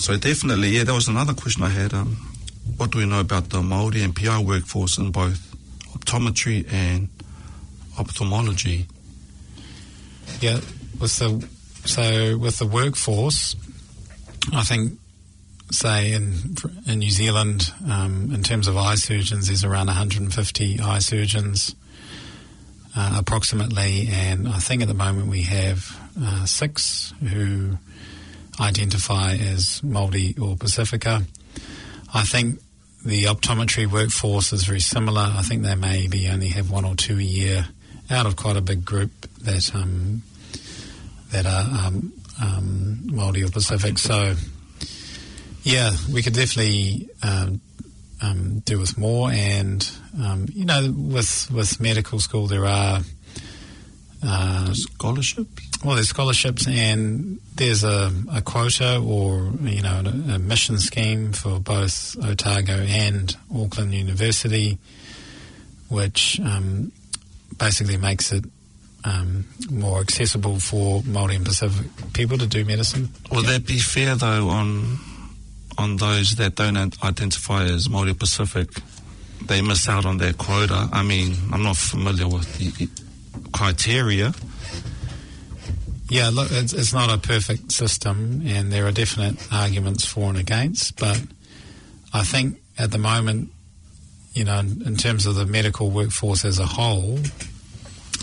So 0.00 0.16
definitely, 0.16 0.70
yeah, 0.70 0.82
that 0.82 0.92
was 0.92 1.06
another 1.06 1.34
question 1.34 1.62
I 1.62 1.68
had. 1.68 1.94
Um, 1.94 2.16
what 2.76 2.90
do 2.90 2.98
we 2.98 3.06
know 3.06 3.20
about 3.20 3.50
the 3.50 3.62
Maori 3.62 4.02
and 4.02 4.14
PI 4.14 4.42
workforce 4.42 4.98
in 4.98 5.12
both 5.12 5.54
optometry 5.94 6.66
and 6.72 7.08
ophthalmology? 7.96 8.86
Yeah, 10.40 10.56
with 11.00 11.16
the 11.20 11.48
so 11.84 12.36
with 12.38 12.58
the 12.58 12.66
workforce, 12.66 13.54
I 14.52 14.62
think, 14.62 14.98
say 15.70 16.12
in 16.12 16.56
in 16.86 16.98
New 16.98 17.10
Zealand, 17.10 17.72
um, 17.88 18.30
in 18.32 18.42
terms 18.42 18.66
of 18.68 18.76
eye 18.76 18.96
surgeons, 18.96 19.46
there's 19.46 19.64
around 19.64 19.86
150 19.86 20.80
eye 20.80 20.98
surgeons 20.98 21.74
uh, 22.96 23.16
approximately, 23.18 24.08
and 24.10 24.48
I 24.48 24.58
think 24.58 24.82
at 24.82 24.88
the 24.88 24.94
moment 24.94 25.28
we 25.28 25.42
have 25.42 25.98
uh, 26.20 26.44
six 26.46 27.14
who 27.20 27.78
identify 28.58 29.34
as 29.34 29.80
Māori 29.82 30.40
or 30.40 30.56
Pacifica. 30.56 31.22
I 32.12 32.24
think 32.24 32.60
the 33.04 33.24
optometry 33.24 33.90
workforce 33.90 34.52
is 34.52 34.64
very 34.64 34.80
similar. 34.80 35.32
I 35.34 35.42
think 35.42 35.62
they 35.62 35.74
maybe 35.74 36.28
only 36.28 36.48
have 36.48 36.70
one 36.70 36.84
or 36.84 36.94
two 36.94 37.18
a 37.18 37.22
year 37.22 37.68
out 38.10 38.26
of 38.26 38.36
quite 38.36 38.56
a 38.56 38.60
big 38.60 38.84
group 38.84 39.12
that 39.42 39.74
um, 39.74 40.22
that 41.30 41.46
are 41.46 41.86
um, 41.86 42.12
um, 42.40 43.00
Māori 43.06 43.46
or 43.46 43.50
Pacific. 43.50 43.98
So, 43.98 44.34
yeah, 45.62 45.92
we 46.12 46.22
could 46.22 46.34
definitely 46.34 47.08
um, 47.22 47.60
um, 48.22 48.60
do 48.60 48.78
with 48.78 48.98
more. 48.98 49.30
And 49.30 49.88
um, 50.22 50.46
you 50.52 50.64
know, 50.64 50.92
with 50.96 51.50
with 51.50 51.80
medical 51.80 52.20
school, 52.20 52.46
there 52.46 52.66
are 52.66 53.00
uh, 54.22 54.74
scholarships. 54.74 55.50
Well, 55.84 55.94
there's 55.94 56.10
scholarships, 56.10 56.68
and 56.68 57.40
there's 57.54 57.84
a, 57.84 58.12
a 58.32 58.42
quota 58.42 58.98
or 58.98 59.50
you 59.62 59.82
know 59.82 60.02
a, 60.04 60.34
a, 60.34 60.38
mission 60.38 60.78
scheme 60.78 61.32
for 61.32 61.58
both 61.58 62.16
Otago 62.22 62.74
and 62.74 63.34
Auckland 63.54 63.94
University, 63.94 64.78
which 65.88 66.38
um, 66.44 66.92
basically 67.58 67.96
makes 67.96 68.32
it 68.32 68.44
um, 69.04 69.46
more 69.70 70.00
accessible 70.00 70.60
for 70.60 71.02
Maori 71.04 71.36
and 71.36 71.44
Pacific 71.44 71.86
people 72.12 72.38
to 72.38 72.46
do 72.46 72.64
medicine. 72.64 73.08
Will 73.30 73.42
that 73.42 73.66
be 73.66 73.78
fair 73.78 74.14
though 74.14 74.48
on 74.48 74.98
on 75.80 75.96
those 75.96 76.36
that 76.36 76.56
don't 76.56 76.76
identify 77.02 77.64
as 77.64 77.88
Māori 77.88 78.18
Pacific, 78.18 78.68
they 79.46 79.62
miss 79.62 79.88
out 79.88 80.04
on 80.04 80.18
their 80.18 80.34
quota. 80.34 80.88
I 80.92 81.02
mean, 81.02 81.34
I'm 81.52 81.62
not 81.62 81.76
familiar 81.76 82.28
with 82.28 82.58
the 82.58 82.88
criteria. 83.52 84.34
Yeah, 86.10 86.30
look, 86.30 86.48
it's, 86.50 86.72
it's 86.72 86.92
not 86.92 87.08
a 87.08 87.18
perfect 87.18 87.72
system, 87.72 88.42
and 88.44 88.70
there 88.72 88.86
are 88.86 88.92
definite 88.92 89.36
arguments 89.52 90.04
for 90.04 90.28
and 90.28 90.36
against. 90.36 90.98
But 90.98 91.22
I 92.12 92.24
think 92.24 92.60
at 92.76 92.90
the 92.90 92.98
moment, 92.98 93.50
you 94.34 94.44
know, 94.44 94.58
in, 94.58 94.82
in 94.82 94.96
terms 94.96 95.24
of 95.24 95.36
the 95.36 95.46
medical 95.46 95.90
workforce 95.90 96.44
as 96.44 96.58
a 96.58 96.66
whole, 96.66 97.20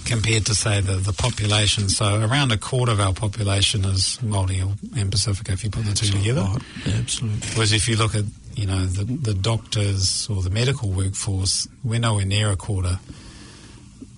compared 0.07 0.45
to 0.45 0.55
say 0.55 0.81
the, 0.81 0.95
the 0.95 1.13
population. 1.13 1.89
So 1.89 2.21
around 2.21 2.51
a 2.51 2.57
quarter 2.57 2.91
of 2.91 2.99
our 2.99 3.13
population 3.13 3.85
is 3.85 4.17
Māori 4.23 4.61
and 4.97 5.11
Pacifica 5.11 5.51
if 5.51 5.63
you 5.63 5.69
put 5.69 5.85
the 5.85 5.93
two 5.93 6.07
together. 6.07 6.47
Yeah, 6.85 6.93
absolutely. 6.95 7.47
Whereas 7.53 7.73
if 7.73 7.87
you 7.87 7.97
look 7.97 8.15
at 8.15 8.23
you 8.55 8.65
know 8.65 8.85
the, 8.85 9.03
the 9.03 9.33
doctors 9.33 10.27
or 10.29 10.41
the 10.41 10.49
medical 10.49 10.89
workforce, 10.89 11.67
we're 11.83 11.99
nowhere 11.99 12.25
near 12.25 12.51
a 12.51 12.55
quarter. 12.55 12.99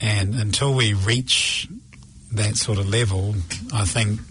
And 0.02 0.36
until 0.36 0.74
we 0.74 0.94
reach 0.94 1.68
that 2.32 2.56
sort 2.56 2.78
of 2.78 2.88
level, 2.88 3.36
I 3.74 3.84
think 3.86 4.22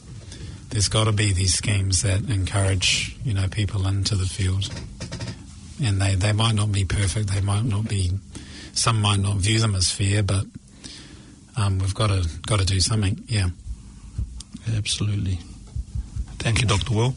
there's 0.71 0.89
got 0.89 1.05
to 1.05 1.13
be 1.13 1.33
these 1.33 1.55
schemes 1.55 2.03
that 2.03 2.31
encourage 2.31 3.17
you 3.25 3.35
know 3.35 3.49
people 3.49 3.87
into 3.87 4.15
the 4.15 4.27
field. 4.27 4.71
And 5.81 6.01
they, 6.01 6.17
they 6.17 6.33
might 6.33 6.57
not 6.57 6.73
be 6.73 6.85
perfect. 6.85 7.29
They 7.29 7.41
might 7.41 7.65
not 7.65 7.89
be. 7.89 8.11
Some 8.73 9.01
might 9.01 9.21
not 9.21 9.37
view 9.37 9.59
them 9.59 9.75
as 9.75 9.91
fair, 9.91 10.23
but 10.23 10.45
um, 11.59 11.79
we've 11.79 11.95
got 11.95 12.09
to 12.09 12.27
got 12.47 12.61
to 12.61 12.65
do 12.65 12.81
something. 12.81 13.23
Yeah. 13.27 13.49
Absolutely. 14.77 15.39
Thank 16.39 16.61
you, 16.61 16.69
Dr. 16.69 16.95
Will. 16.95 17.15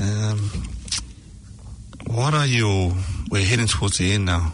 Um, 0.00 0.50
what 2.06 2.34
are 2.34 2.46
your, 2.46 2.94
we're 3.30 3.44
heading 3.44 3.66
towards 3.66 3.98
the 3.98 4.12
end 4.12 4.26
now. 4.26 4.52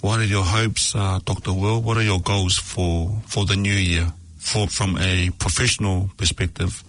What 0.00 0.20
are 0.20 0.24
your 0.24 0.44
hopes, 0.44 0.94
uh, 0.94 1.20
Dr. 1.24 1.52
Will? 1.52 1.80
What 1.80 1.96
are 1.96 2.02
your 2.02 2.20
goals 2.20 2.56
for, 2.56 3.20
for 3.26 3.44
the 3.44 3.56
new 3.56 3.72
year 3.72 4.12
for, 4.38 4.66
from 4.66 4.98
a 4.98 5.30
professional 5.38 6.10
perspective? 6.16 6.82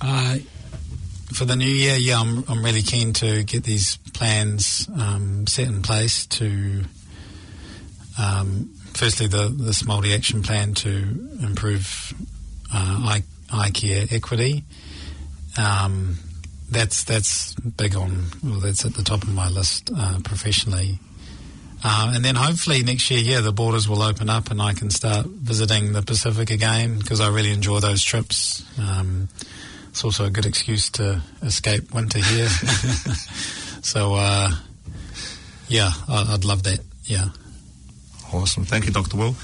Uh, 0.00 0.38
for 1.32 1.44
the 1.44 1.56
new 1.56 1.66
year, 1.66 1.96
yeah, 1.96 2.20
I'm, 2.20 2.44
I'm 2.48 2.64
really 2.64 2.82
keen 2.82 3.12
to 3.14 3.42
get 3.44 3.64
these 3.64 3.96
plans 4.14 4.88
um, 4.96 5.46
set 5.46 5.68
in 5.68 5.82
place 5.82 6.26
to, 6.26 6.84
um, 8.18 8.70
firstly, 8.94 9.26
the 9.26 9.48
this 9.48 9.82
Māori 9.82 10.14
action 10.14 10.42
plan 10.42 10.74
to 10.74 10.90
improve 11.42 12.14
uh, 12.72 13.00
eye, 13.04 13.22
eye 13.52 13.70
care 13.70 14.06
equity. 14.10 14.64
Um, 15.58 16.18
that's 16.70 17.04
that's 17.04 17.54
big 17.54 17.96
on. 17.96 18.24
Well, 18.42 18.60
that's 18.60 18.84
at 18.84 18.94
the 18.94 19.02
top 19.02 19.22
of 19.22 19.32
my 19.32 19.48
list 19.48 19.90
uh, 19.96 20.18
professionally. 20.24 20.98
Uh, 21.86 22.12
and 22.14 22.24
then 22.24 22.34
hopefully 22.34 22.82
next 22.82 23.10
year, 23.10 23.20
yeah, 23.20 23.40
the 23.40 23.52
borders 23.52 23.86
will 23.86 24.00
open 24.00 24.30
up 24.30 24.50
and 24.50 24.62
I 24.62 24.72
can 24.72 24.88
start 24.88 25.26
visiting 25.26 25.92
the 25.92 26.00
Pacific 26.00 26.50
again 26.50 26.98
because 26.98 27.20
I 27.20 27.28
really 27.28 27.52
enjoy 27.52 27.80
those 27.80 28.02
trips. 28.02 28.64
Um, 28.78 29.28
it's 29.90 30.02
also 30.02 30.24
a 30.24 30.30
good 30.30 30.46
excuse 30.46 30.88
to 30.92 31.20
escape 31.42 31.92
winter 31.94 32.20
here. 32.20 32.48
so, 33.82 34.14
uh, 34.14 34.50
yeah, 35.68 35.90
I, 36.08 36.32
would 36.32 36.46
love 36.46 36.62
that. 36.62 36.80
Yeah. 37.04 37.26
Awesome. 38.34 38.64
Thank 38.64 38.86
you, 38.86 38.92
Dr. 38.92 39.16
Will. 39.16 39.36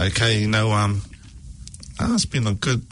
Okay, 0.00 0.38
you 0.40 0.48
know, 0.48 0.72
um, 0.72 1.02
oh, 2.00 2.14
it's 2.14 2.24
been 2.24 2.46
a 2.46 2.54
good 2.54 2.86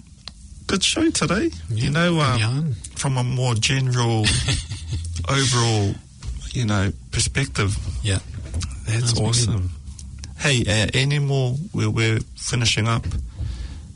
good 0.66 0.84
show 0.84 1.08
today. 1.10 1.50
Yeah, 1.70 1.84
you 1.84 1.90
know, 1.90 2.20
um, 2.20 2.74
from 2.94 3.16
a 3.16 3.24
more 3.24 3.54
general, 3.54 4.26
overall, 5.28 5.94
you 6.52 6.66
know, 6.66 6.92
perspective. 7.12 7.78
Yeah, 8.02 8.18
that's, 8.86 9.14
that's 9.14 9.20
awesome. 9.20 9.70
Hey, 10.36 10.60
uh, 10.68 10.88
any 10.92 11.18
more? 11.18 11.56
We're, 11.72 11.90
we're 11.90 12.20
finishing 12.36 12.86
up. 12.86 13.06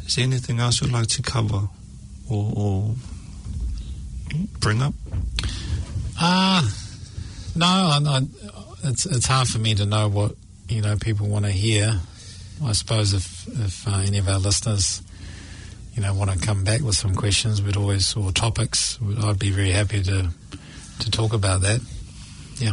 Is 0.07 0.17
there 0.17 0.25
anything 0.25 0.59
else 0.59 0.81
you'd 0.81 0.91
like 0.91 1.09
to 1.09 1.23
cover 1.23 1.69
or, 2.31 2.53
or 2.57 2.95
bring 4.59 4.81
up? 4.81 4.95
Ah, 6.19 6.65
uh, 6.65 6.71
no. 7.57 7.67
I, 7.67 8.19
I, 8.19 8.21
it's 8.85 9.05
it's 9.05 9.27
hard 9.27 9.49
for 9.49 9.59
me 9.59 9.75
to 9.75 9.85
know 9.85 10.09
what 10.09 10.35
you 10.73 10.83
know 10.83 10.97
people 10.97 11.29
want 11.29 11.45
to 11.45 11.51
hear. 11.51 12.01
I 12.65 12.73
suppose 12.73 13.13
if 13.13 13.47
if 13.49 13.89
uh, 13.89 14.03
any 14.07 14.19
of 14.19 14.29
our 14.29 14.39
listeners 14.39 15.03
you 15.95 16.03
know, 16.03 16.15
want 16.15 16.31
to 16.31 16.39
come 16.39 16.65
back 16.65 16.81
with 16.81 16.97
some 16.97 17.15
questions, 17.15 17.61
we'd 17.63 17.77
always, 17.77 18.17
or 18.17 18.33
topics, 18.33 18.99
I'd 19.23 19.39
be 19.39 19.51
very 19.51 19.71
happy 19.71 20.03
to, 20.03 20.29
to 21.01 21.11
talk 21.11 21.35
about 21.35 21.61
that. 21.63 21.81
Yeah. 22.57 22.73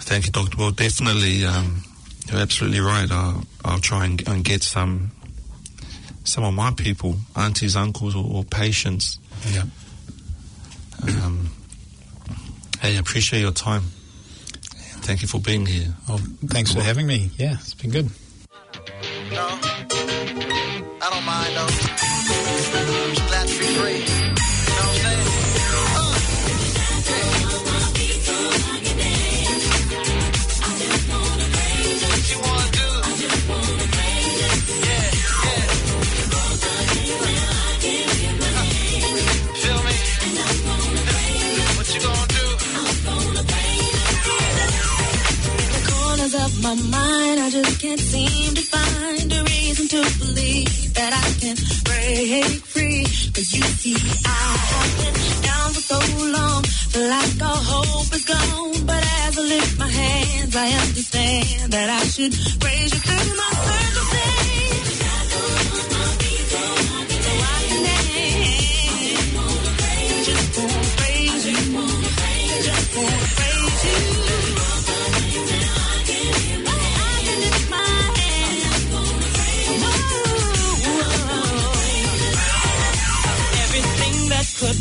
Thank 0.00 0.26
you, 0.26 0.32
Dr. 0.32 0.56
Will, 0.56 0.70
definitely, 0.70 1.44
um, 1.44 1.84
you're 2.30 2.40
absolutely 2.40 2.80
right. 2.80 3.10
I'll, 3.10 3.44
I'll 3.64 3.80
try 3.80 4.06
and, 4.06 4.26
and, 4.26 4.44
get 4.44 4.62
some, 4.62 5.10
some 6.24 6.44
of 6.44 6.54
my 6.54 6.70
people, 6.70 7.16
aunties, 7.36 7.76
uncles, 7.76 8.16
or, 8.16 8.24
or 8.24 8.44
patients. 8.44 9.18
Yeah. 9.50 9.64
Um, 11.02 11.50
hey, 12.80 12.96
I 12.96 13.00
appreciate 13.00 13.40
your 13.40 13.52
time. 13.52 13.82
Thank 15.04 15.20
you 15.20 15.28
for 15.28 15.38
being 15.38 15.66
here. 15.66 15.94
Oh, 16.08 16.16
thanks 16.46 16.72
for 16.72 16.80
having 16.80 17.06
me. 17.06 17.30
Yeah, 17.36 17.54
it's 17.54 17.74
been 17.74 17.90
good. 17.90 18.08
No, 19.30 19.46
I 21.02 21.08
don't 21.10 21.24
mind 21.24 21.56
though. 21.56 21.84
My 46.64 46.74
mind, 46.74 47.40
I 47.40 47.50
just 47.50 47.78
can't 47.78 48.00
seem 48.00 48.54
to 48.54 48.62
find 48.62 49.30
a 49.30 49.42
reason 49.52 49.86
to 49.86 50.00
believe 50.18 50.94
that 50.94 51.12
I 51.12 51.26
can 51.40 51.56
break 51.84 52.64
free. 52.72 53.04
Cause 53.36 53.52
you 53.52 53.62
see, 53.80 53.96
I 54.24 54.46
have 54.72 54.92
been 55.00 55.16
down 55.44 55.68
for 55.76 55.84
so 55.92 56.00
long, 56.36 56.62
feel 56.64 57.06
like 57.06 57.36
all 57.42 57.62
hope 57.72 58.10
is 58.14 58.24
gone. 58.24 58.86
But 58.86 59.02
as 59.26 59.38
I 59.38 59.42
lift 59.42 59.78
my 59.78 59.88
hands, 59.88 60.56
I 60.56 60.68
understand 60.86 61.72
that 61.72 61.88
I 61.90 62.02
should 62.14 62.32
praise 62.60 62.90
you 62.94 63.00
through 63.08 63.36
my 63.36 63.50
circumstance. 63.68 64.43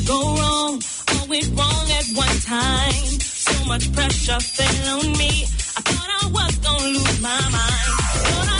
Go 0.05 0.19
wrong. 0.35 0.81
All 1.11 1.27
went 1.27 1.49
wrong 1.57 1.85
at 1.99 2.05
one 2.15 2.39
time. 2.39 3.19
So 3.21 3.65
much 3.65 3.91
pressure 3.93 4.39
fell 4.39 4.99
on 4.99 5.11
me. 5.17 5.43
I 5.77 5.81
thought 5.81 6.09
I 6.21 6.27
was 6.27 6.55
gonna 6.57 6.87
lose 6.87 7.21
my 7.21 7.41
mind. 7.51 8.52